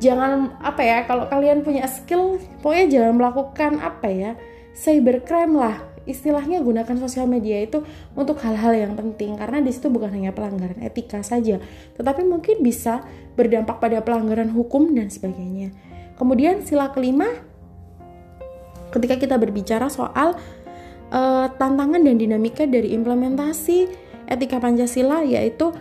Jangan 0.00 0.56
apa 0.62 0.80
ya 0.80 0.98
kalau 1.04 1.26
kalian 1.26 1.66
punya 1.66 1.84
skill 1.90 2.38
pokoknya 2.62 2.86
jangan 2.88 3.14
melakukan 3.18 3.72
apa 3.82 4.08
ya 4.08 4.30
cybercrime 4.72 5.58
lah 5.58 5.89
istilahnya 6.08 6.64
gunakan 6.64 6.96
sosial 6.96 7.28
media 7.28 7.60
itu 7.60 7.84
untuk 8.16 8.40
hal-hal 8.40 8.72
yang 8.72 8.92
penting 8.96 9.36
karena 9.36 9.60
di 9.60 9.70
situ 9.72 9.92
bukan 9.92 10.12
hanya 10.12 10.32
pelanggaran 10.32 10.80
etika 10.80 11.20
saja, 11.20 11.60
tetapi 11.96 12.24
mungkin 12.24 12.64
bisa 12.64 13.04
berdampak 13.36 13.78
pada 13.80 14.00
pelanggaran 14.00 14.52
hukum 14.52 14.92
dan 14.96 15.12
sebagainya. 15.12 15.72
Kemudian 16.16 16.64
sila 16.64 16.92
kelima, 16.92 17.28
ketika 18.92 19.16
kita 19.16 19.36
berbicara 19.40 19.88
soal 19.88 20.36
uh, 21.14 21.46
tantangan 21.56 22.02
dan 22.02 22.16
dinamika 22.16 22.66
dari 22.66 22.92
implementasi 22.94 23.90
etika 24.30 24.62
Pancasila 24.62 25.26
yaitu 25.26 25.74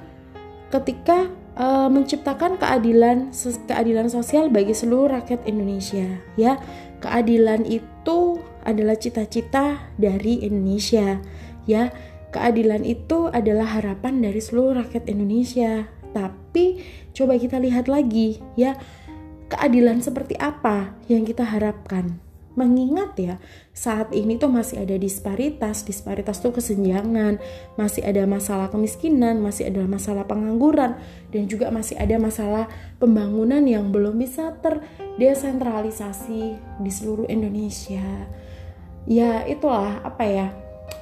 ketika 0.70 1.30
uh, 1.58 1.90
menciptakan 1.90 2.58
keadilan 2.58 3.34
keadilan 3.66 4.08
sosial 4.10 4.50
bagi 4.50 4.74
seluruh 4.74 5.10
rakyat 5.22 5.46
Indonesia 5.46 6.06
ya 6.38 6.58
keadilan 7.02 7.66
itu 7.66 8.42
adalah 8.70 8.96
cita-cita 8.96 9.90
dari 9.98 10.46
Indonesia. 10.46 11.18
Ya 11.66 11.90
keadilan 12.30 12.86
itu 12.86 13.34
adalah 13.34 13.82
harapan 13.82 14.22
dari 14.22 14.38
seluruh 14.38 14.86
rakyat 14.86 15.10
Indonesia. 15.10 15.90
Tapi 16.14 16.82
coba 17.18 17.42
kita 17.42 17.58
lihat 17.58 17.90
lagi 17.90 18.38
ya. 18.54 18.78
Keadilan 19.50 20.06
seperti 20.06 20.38
apa 20.38 20.94
yang 21.10 21.26
kita 21.26 21.42
harapkan? 21.42 22.22
Mengingat 22.54 23.18
ya 23.18 23.42
saat 23.80 24.12
ini 24.12 24.36
tuh 24.36 24.52
masih 24.52 24.84
ada 24.84 25.00
disparitas 25.00 25.88
disparitas 25.88 26.44
tuh 26.44 26.52
kesenjangan 26.52 27.40
masih 27.80 28.04
ada 28.04 28.28
masalah 28.28 28.68
kemiskinan 28.68 29.40
masih 29.40 29.72
ada 29.72 29.88
masalah 29.88 30.28
pengangguran 30.28 31.00
dan 31.32 31.48
juga 31.48 31.72
masih 31.72 31.96
ada 31.96 32.20
masalah 32.20 32.68
pembangunan 33.00 33.64
yang 33.64 33.96
belum 33.96 34.20
bisa 34.20 34.52
terdesentralisasi 34.60 36.60
di 36.84 36.92
seluruh 36.92 37.24
Indonesia 37.32 38.04
ya 39.10 39.42
itulah 39.50 40.06
apa 40.06 40.24
ya 40.24 40.48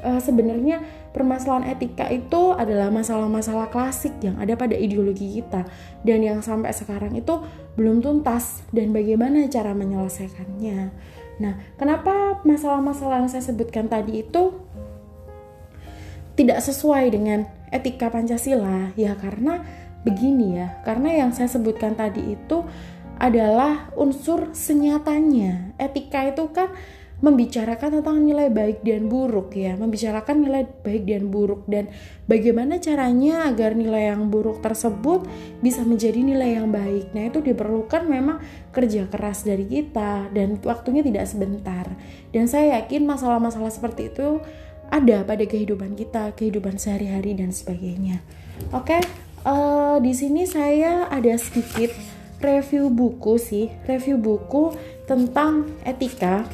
uh, 0.08 0.22
sebenarnya 0.24 0.80
permasalahan 1.12 1.74
etika 1.74 2.08
itu 2.08 2.54
adalah 2.54 2.94
masalah-masalah 2.94 3.68
klasik 3.74 4.16
yang 4.24 4.40
ada 4.40 4.54
pada 4.54 4.78
ideologi 4.78 5.42
kita 5.42 5.66
dan 6.06 6.20
yang 6.24 6.40
sampai 6.40 6.72
sekarang 6.72 7.18
itu 7.18 7.42
belum 7.76 8.00
tuntas 8.00 8.64
dan 8.70 8.94
bagaimana 8.94 9.50
cara 9.50 9.74
menyelesaikannya. 9.74 10.94
Nah, 11.38 11.54
kenapa 11.78 12.42
masalah-masalah 12.46 13.26
yang 13.26 13.30
saya 13.30 13.46
sebutkan 13.46 13.90
tadi 13.90 14.26
itu 14.26 14.58
tidak 16.38 16.62
sesuai 16.62 17.14
dengan 17.14 17.50
etika 17.70 18.14
Pancasila? 18.14 18.94
Ya 18.94 19.18
karena 19.18 19.62
begini 20.06 20.62
ya, 20.62 20.82
karena 20.86 21.26
yang 21.26 21.34
saya 21.34 21.50
sebutkan 21.50 21.94
tadi 21.98 22.38
itu 22.38 22.66
adalah 23.18 23.90
unsur 23.98 24.54
senyatanya. 24.54 25.74
Etika 25.82 26.30
itu 26.30 26.50
kan 26.54 26.70
membicarakan 27.18 28.00
tentang 28.00 28.22
nilai 28.22 28.54
baik 28.54 28.86
dan 28.86 29.10
buruk 29.10 29.58
ya, 29.58 29.74
membicarakan 29.74 30.46
nilai 30.46 30.70
baik 30.86 31.10
dan 31.10 31.34
buruk 31.34 31.66
dan 31.66 31.90
bagaimana 32.30 32.78
caranya 32.78 33.50
agar 33.50 33.74
nilai 33.74 34.14
yang 34.14 34.30
buruk 34.30 34.62
tersebut 34.62 35.26
bisa 35.66 35.82
menjadi 35.82 36.22
nilai 36.22 36.62
yang 36.62 36.70
baik. 36.70 37.10
Nah, 37.18 37.26
itu 37.26 37.42
diperlukan 37.42 38.06
memang 38.06 38.38
kerja 38.70 39.10
keras 39.10 39.42
dari 39.42 39.66
kita 39.66 40.30
dan 40.30 40.62
waktunya 40.62 41.02
tidak 41.02 41.26
sebentar. 41.26 41.90
Dan 42.30 42.46
saya 42.46 42.78
yakin 42.78 43.10
masalah-masalah 43.10 43.74
seperti 43.74 44.14
itu 44.14 44.38
ada 44.94 45.26
pada 45.26 45.42
kehidupan 45.42 45.98
kita, 45.98 46.38
kehidupan 46.38 46.78
sehari-hari 46.78 47.34
dan 47.34 47.50
sebagainya. 47.50 48.22
Oke, 48.70 49.02
uh, 49.42 49.98
di 49.98 50.14
sini 50.14 50.46
saya 50.46 51.10
ada 51.10 51.34
sedikit 51.34 51.90
review 52.46 52.94
buku 52.94 53.42
sih, 53.42 53.74
review 53.90 54.22
buku 54.22 54.78
tentang 55.10 55.66
etika 55.82 56.46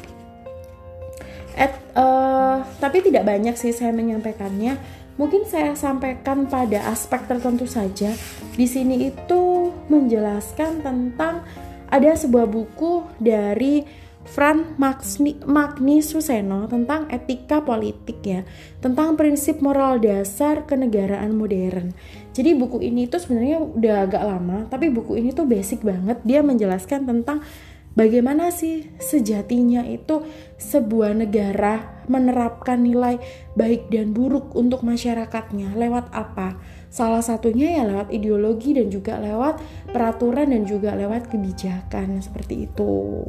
At, 1.54 1.78
uh, 1.94 2.66
tapi 2.82 3.02
tidak 3.02 3.26
banyak 3.26 3.54
sih 3.54 3.70
saya 3.70 3.94
menyampaikannya. 3.94 4.76
Mungkin 5.14 5.46
saya 5.46 5.78
sampaikan 5.78 6.50
pada 6.50 6.90
aspek 6.90 7.22
tertentu 7.30 7.70
saja. 7.70 8.10
Di 8.58 8.66
sini 8.66 9.14
itu 9.14 9.70
menjelaskan 9.86 10.82
tentang 10.82 11.46
ada 11.86 12.10
sebuah 12.18 12.50
buku 12.50 13.06
dari 13.22 13.86
Fran 14.24 14.80
Magni, 14.80 15.36
Magni 15.44 16.00
Suseno 16.00 16.64
tentang 16.64 17.06
etika 17.12 17.60
politik 17.60 18.24
ya, 18.24 18.40
tentang 18.80 19.20
prinsip 19.20 19.60
moral 19.60 20.00
dasar 20.00 20.64
kenegaraan 20.64 21.36
modern. 21.36 21.92
Jadi 22.32 22.56
buku 22.56 22.80
ini 22.82 23.04
tuh 23.06 23.20
sebenarnya 23.20 23.60
udah 23.60 24.08
agak 24.08 24.24
lama, 24.24 24.64
tapi 24.72 24.88
buku 24.88 25.20
ini 25.20 25.30
tuh 25.36 25.44
basic 25.44 25.84
banget. 25.84 26.18
Dia 26.24 26.40
menjelaskan 26.40 27.04
tentang 27.04 27.44
Bagaimana 27.94 28.50
sih 28.50 28.90
sejatinya 28.98 29.86
itu 29.86 30.26
sebuah 30.58 31.14
negara 31.14 32.02
menerapkan 32.10 32.82
nilai 32.82 33.22
baik 33.54 33.86
dan 33.86 34.10
buruk 34.10 34.50
untuk 34.58 34.82
masyarakatnya 34.82 35.78
lewat 35.78 36.10
apa? 36.10 36.58
Salah 36.90 37.22
satunya 37.22 37.78
ya 37.78 37.86
lewat 37.86 38.10
ideologi 38.10 38.74
dan 38.74 38.90
juga 38.90 39.22
lewat 39.22 39.62
peraturan 39.94 40.50
dan 40.50 40.66
juga 40.66 40.98
lewat 40.98 41.30
kebijakan 41.30 42.18
seperti 42.18 42.66
itu. 42.66 43.22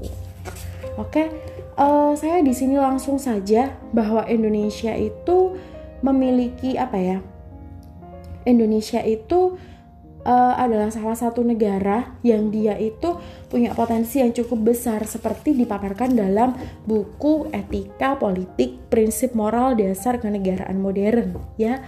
Oke, 0.98 1.30
uh, 1.78 2.18
saya 2.18 2.42
di 2.42 2.54
sini 2.54 2.82
langsung 2.82 3.22
saja 3.22 3.70
bahwa 3.94 4.26
Indonesia 4.26 4.98
itu 4.98 5.62
memiliki 6.02 6.74
apa 6.74 6.98
ya? 6.98 7.18
Indonesia 8.50 9.02
itu 9.06 9.58
uh, 10.26 10.54
adalah 10.58 10.90
salah 10.90 11.16
satu 11.16 11.46
negara 11.46 12.18
yang 12.26 12.50
dia 12.50 12.76
itu 12.76 13.16
punya 13.48 13.72
potensi 13.78 14.20
yang 14.20 14.34
cukup 14.34 14.76
besar 14.76 15.06
seperti 15.06 15.54
dipaparkan 15.54 16.18
dalam 16.18 16.58
buku 16.84 17.54
Etika 17.54 18.18
Politik 18.18 18.90
Prinsip 18.90 19.38
Moral 19.38 19.78
Dasar 19.78 20.18
Kenegaraan 20.20 20.82
Modern 20.82 21.38
ya. 21.56 21.80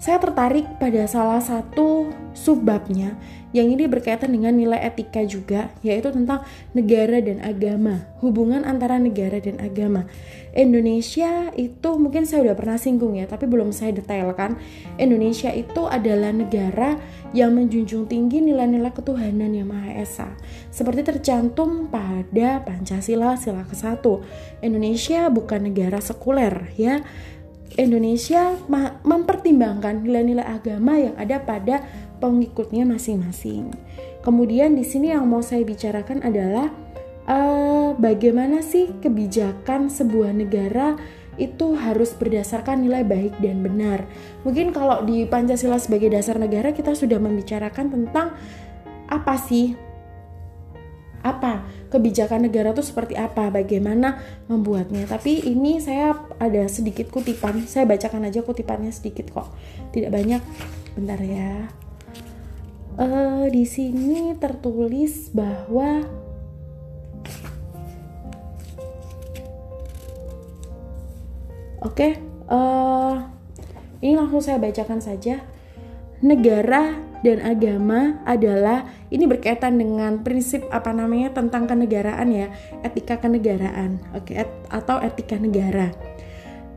Saya 0.00 0.16
tertarik 0.16 0.64
pada 0.80 1.04
salah 1.04 1.44
satu 1.44 2.08
subbabnya 2.32 3.20
yang 3.52 3.68
ini 3.68 3.84
berkaitan 3.84 4.32
dengan 4.32 4.56
nilai 4.56 4.80
etika 4.80 5.20
juga, 5.28 5.68
yaitu 5.84 6.08
tentang 6.08 6.40
negara 6.72 7.20
dan 7.20 7.44
agama, 7.44 8.08
hubungan 8.24 8.64
antara 8.64 8.96
negara 8.96 9.36
dan 9.44 9.60
agama. 9.60 10.08
Indonesia 10.56 11.52
itu 11.52 11.90
mungkin 12.00 12.24
saya 12.24 12.48
udah 12.48 12.56
pernah 12.56 12.78
singgung 12.80 13.20
ya, 13.20 13.28
tapi 13.28 13.44
belum 13.44 13.76
saya 13.76 13.92
detailkan. 13.92 14.56
Indonesia 14.96 15.52
itu 15.52 15.84
adalah 15.84 16.32
negara 16.32 16.96
yang 17.36 17.52
menjunjung 17.52 18.08
tinggi 18.08 18.40
nilai-nilai 18.40 18.96
ketuhanan 18.96 19.52
yang 19.52 19.68
Maha 19.68 20.00
Esa. 20.00 20.32
Seperti 20.72 21.04
tercantum 21.04 21.92
pada 21.92 22.64
Pancasila 22.64 23.36
sila 23.36 23.68
ke-1. 23.68 24.00
Indonesia 24.64 25.28
bukan 25.28 25.68
negara 25.68 26.00
sekuler 26.00 26.72
ya. 26.80 27.04
Indonesia 27.78 28.58
mempertimbangkan 29.06 30.02
nilai-nilai 30.02 30.46
agama 30.46 30.98
yang 30.98 31.14
ada 31.14 31.38
pada 31.38 31.86
pengikutnya 32.18 32.82
masing-masing. 32.82 33.70
Kemudian 34.20 34.74
di 34.74 34.84
sini 34.84 35.14
yang 35.14 35.30
mau 35.30 35.40
saya 35.40 35.62
bicarakan 35.62 36.20
adalah 36.26 36.68
uh, 37.30 37.94
bagaimana 37.96 38.60
sih 38.60 38.90
kebijakan 38.98 39.88
sebuah 39.88 40.34
negara 40.34 40.98
itu 41.40 41.72
harus 41.72 42.12
berdasarkan 42.12 42.84
nilai 42.84 43.00
baik 43.06 43.40
dan 43.40 43.64
benar. 43.64 44.04
Mungkin 44.44 44.76
kalau 44.76 45.06
di 45.08 45.24
Pancasila 45.24 45.80
sebagai 45.80 46.12
dasar 46.12 46.36
negara 46.36 46.76
kita 46.76 46.92
sudah 46.92 47.16
membicarakan 47.16 47.88
tentang 47.88 48.36
apa 49.08 49.34
sih 49.40 49.74
apa 51.20 51.59
kebijakan 51.90 52.46
negara 52.46 52.70
itu 52.70 52.86
seperti 52.86 53.18
apa, 53.18 53.50
bagaimana 53.50 54.22
membuatnya. 54.46 55.04
Tapi 55.10 55.42
ini 55.50 55.82
saya 55.82 56.14
ada 56.38 56.64
sedikit 56.70 57.10
kutipan, 57.10 57.66
saya 57.66 57.84
bacakan 57.84 58.30
aja 58.30 58.46
kutipannya 58.46 58.94
sedikit 58.94 59.34
kok, 59.34 59.50
tidak 59.90 60.14
banyak. 60.14 60.42
Bentar 60.94 61.18
ya. 61.18 61.68
Uh, 62.94 63.50
di 63.50 63.66
sini 63.66 64.34
tertulis 64.38 65.30
bahwa 65.34 66.06
Oke, 71.80 72.20
uh, 72.52 73.24
ini 74.04 74.12
langsung 74.12 74.44
saya 74.44 74.60
bacakan 74.60 75.00
saja. 75.00 75.40
Negara 76.20 77.00
dan 77.24 77.40
agama 77.40 78.20
adalah 78.28 78.84
ini 79.08 79.24
berkaitan 79.24 79.80
dengan 79.80 80.20
prinsip 80.20 80.64
apa 80.68 80.92
namanya 80.92 81.32
tentang 81.32 81.64
kenegaraan 81.64 82.28
ya, 82.28 82.52
etika 82.84 83.20
kenegaraan, 83.20 84.00
oke, 84.12 84.32
et, 84.32 84.48
atau 84.68 85.00
etika 85.00 85.40
negara. 85.40 85.92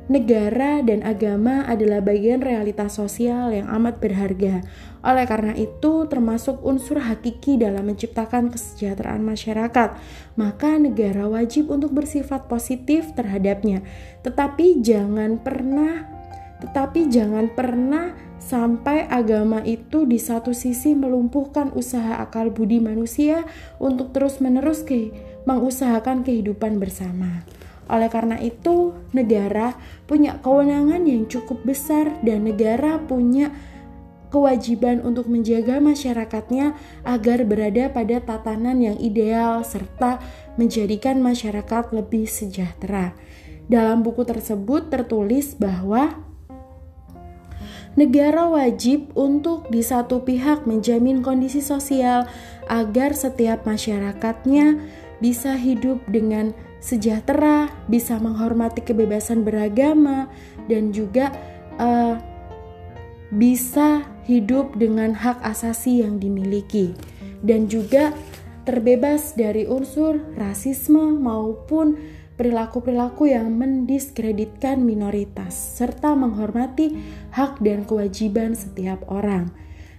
Negara 0.03 0.83
dan 0.83 0.99
agama 1.03 1.63
adalah 1.63 2.03
bagian 2.03 2.43
realitas 2.43 2.99
sosial 2.99 3.55
yang 3.55 3.71
amat 3.71 4.03
berharga. 4.03 4.59
Oleh 4.99 5.23
karena 5.23 5.55
itu, 5.55 6.07
termasuk 6.11 6.59
unsur 6.59 6.99
hakiki 6.99 7.55
dalam 7.55 7.87
menciptakan 7.87 8.51
kesejahteraan 8.51 9.23
masyarakat, 9.23 9.95
maka 10.35 10.75
negara 10.75 11.27
wajib 11.31 11.71
untuk 11.71 11.95
bersifat 11.95 12.51
positif 12.51 13.15
terhadapnya. 13.15 13.79
Tetapi 14.27 14.83
jangan 14.83 15.39
pernah 15.39 16.23
tetapi 16.63 17.11
jangan 17.11 17.51
pernah 17.51 18.15
sampai 18.43 19.07
agama 19.07 19.63
itu 19.63 20.03
di 20.03 20.19
satu 20.19 20.51
sisi 20.51 20.91
melumpuhkan 20.91 21.71
usaha 21.71 22.19
akal 22.19 22.51
budi 22.51 22.83
manusia 22.83 23.47
untuk 23.79 24.11
terus-menerus 24.11 24.83
ke 24.83 25.15
mengusahakan 25.47 26.27
kehidupan 26.27 26.75
bersama. 26.75 27.47
Oleh 27.87 28.07
karena 28.11 28.39
itu, 28.39 28.95
negara 29.15 29.75
punya 30.07 30.39
kewenangan 30.39 31.03
yang 31.03 31.27
cukup 31.27 31.63
besar 31.63 32.15
dan 32.23 32.47
negara 32.47 32.99
punya 32.99 33.51
kewajiban 34.31 35.03
untuk 35.05 35.29
menjaga 35.29 35.77
masyarakatnya 35.77 36.73
agar 37.05 37.45
berada 37.45 37.91
pada 37.93 38.17
tatanan 38.17 38.81
yang 38.81 38.97
ideal 38.97 39.61
serta 39.61 40.17
menjadikan 40.57 41.21
masyarakat 41.21 41.93
lebih 41.93 42.25
sejahtera. 42.25 43.13
Dalam 43.69 44.01
buku 44.01 44.25
tersebut 44.25 44.89
tertulis 44.89 45.53
bahwa 45.55 46.32
negara 47.93 48.49
wajib 48.49 49.13
untuk 49.13 49.69
di 49.69 49.85
satu 49.85 50.25
pihak 50.25 50.65
menjamin 50.65 51.21
kondisi 51.21 51.61
sosial 51.61 52.25
agar 52.65 53.13
setiap 53.13 53.65
masyarakatnya 53.69 54.81
bisa 55.21 55.55
hidup 55.55 56.03
dengan 56.09 56.51
sejahtera, 56.83 57.71
bisa 57.87 58.19
menghormati 58.19 58.83
kebebasan 58.83 59.47
beragama, 59.47 60.27
dan 60.67 60.91
juga 60.91 61.31
uh, 61.79 62.19
bisa 63.31 64.03
hidup 64.27 64.75
dengan 64.75 65.15
hak 65.15 65.39
asasi 65.47 66.03
yang 66.03 66.19
dimiliki. 66.19 66.91
Dan 67.39 67.71
juga 67.71 68.11
terbebas 68.67 69.35
dari 69.35 69.63
unsur 69.67 70.19
rasisme 70.35 71.19
maupun 71.19 71.95
perilaku-perilaku 72.33 73.29
yang 73.29 73.51
mendiskreditkan 73.55 74.81
minoritas 74.81 75.53
serta 75.53 76.17
menghormati 76.17 76.95
hak 77.33 77.59
dan 77.65 77.83
kewajiban 77.83 78.53
setiap 78.53 79.01
orang. 79.09 79.49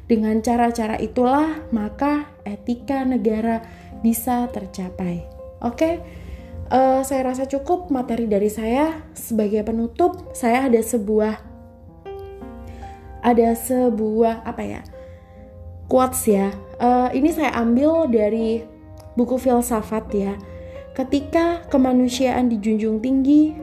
Dengan 0.07 0.39
cara-cara 0.45 1.01
itulah 1.01 1.67
maka 1.75 2.31
etika 2.47 3.03
negara 3.03 3.65
bisa 4.05 4.47
tercapai. 4.53 5.27
Oke, 5.65 5.99
uh, 6.71 7.01
saya 7.03 7.35
rasa 7.35 7.49
cukup 7.51 7.89
materi 7.91 8.31
dari 8.31 8.53
saya. 8.53 9.03
Sebagai 9.17 9.65
penutup, 9.67 10.31
saya 10.37 10.69
ada 10.71 10.79
sebuah 10.79 11.35
ada 13.25 13.57
sebuah 13.57 14.45
apa 14.45 14.63
ya 14.63 14.83
quotes 15.89 16.29
ya. 16.29 16.53
Uh, 16.77 17.09
ini 17.17 17.33
saya 17.33 17.57
ambil 17.57 18.05
dari 18.13 18.61
buku 19.17 19.41
filsafat 19.41 20.05
ya. 20.13 20.35
Ketika 20.95 21.67
kemanusiaan 21.73 22.47
dijunjung 22.53 23.03
tinggi, 23.03 23.57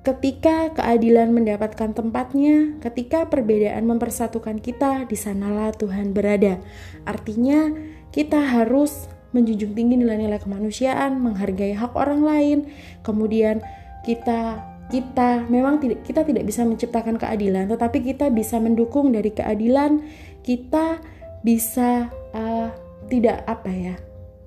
ketika 0.00 0.72
keadilan 0.72 1.32
mendapatkan 1.32 1.92
tempatnya, 1.92 2.80
ketika 2.80 3.28
perbedaan 3.28 3.84
mempersatukan 3.84 4.56
kita, 4.58 5.04
di 5.04 5.16
sanalah 5.16 5.76
Tuhan 5.76 6.16
berada. 6.16 6.56
Artinya, 7.04 7.68
kita 8.08 8.40
harus 8.40 9.06
menjunjung 9.30 9.76
tinggi 9.76 9.94
nilai-nilai 10.00 10.40
kemanusiaan, 10.42 11.20
menghargai 11.20 11.76
hak 11.76 11.94
orang 11.94 12.20
lain, 12.24 12.58
kemudian 13.06 13.62
kita 14.02 14.66
kita 14.90 15.46
memang 15.46 15.78
tidak 15.78 16.02
kita 16.02 16.26
tidak 16.26 16.42
bisa 16.42 16.66
menciptakan 16.66 17.14
keadilan, 17.14 17.70
tetapi 17.70 18.02
kita 18.02 18.26
bisa 18.34 18.58
mendukung 18.58 19.14
dari 19.14 19.30
keadilan, 19.30 20.02
kita 20.42 20.98
bisa 21.46 22.10
uh, 22.34 22.74
tidak 23.06 23.46
apa 23.46 23.70
ya, 23.70 23.94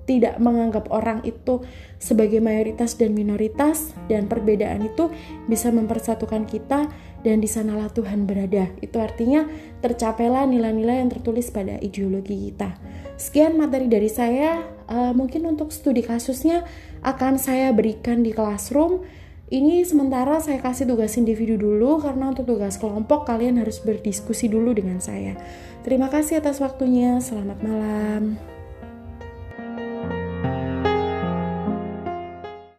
tidak 0.04 0.36
menganggap 0.40 0.88
orang 0.92 1.24
itu 1.24 1.64
sebagai 1.96 2.40
mayoritas 2.44 3.00
dan 3.00 3.16
minoritas 3.16 3.96
dan 4.12 4.28
perbedaan 4.28 4.84
itu 4.84 5.08
bisa 5.48 5.72
mempersatukan 5.72 6.44
kita 6.44 6.88
dan 7.24 7.40
di 7.40 7.48
sanalah 7.48 7.88
Tuhan 7.88 8.28
berada. 8.28 8.68
Itu 8.84 9.00
artinya 9.00 9.48
tercapailah 9.80 10.44
nilai-nilai 10.44 11.00
yang 11.00 11.10
tertulis 11.10 11.48
pada 11.48 11.80
ideologi 11.80 12.52
kita. 12.52 12.76
Sekian 13.16 13.56
materi 13.56 13.88
dari 13.88 14.12
saya. 14.12 14.76
Uh, 14.84 15.16
mungkin 15.16 15.48
untuk 15.48 15.72
studi 15.72 16.04
kasusnya 16.04 16.60
akan 17.00 17.40
saya 17.40 17.72
berikan 17.72 18.20
di 18.20 18.36
classroom. 18.36 19.00
Ini 19.48 19.80
sementara 19.88 20.44
saya 20.44 20.60
kasih 20.60 20.84
tugas 20.84 21.16
individu 21.16 21.56
dulu 21.56 22.04
karena 22.04 22.32
untuk 22.32 22.44
tugas 22.44 22.76
kelompok 22.76 23.24
kalian 23.24 23.64
harus 23.64 23.80
berdiskusi 23.80 24.52
dulu 24.52 24.76
dengan 24.76 25.00
saya. 25.00 25.40
Terima 25.88 26.12
kasih 26.12 26.44
atas 26.44 26.60
waktunya. 26.60 27.16
Selamat 27.24 27.64
malam. 27.64 28.53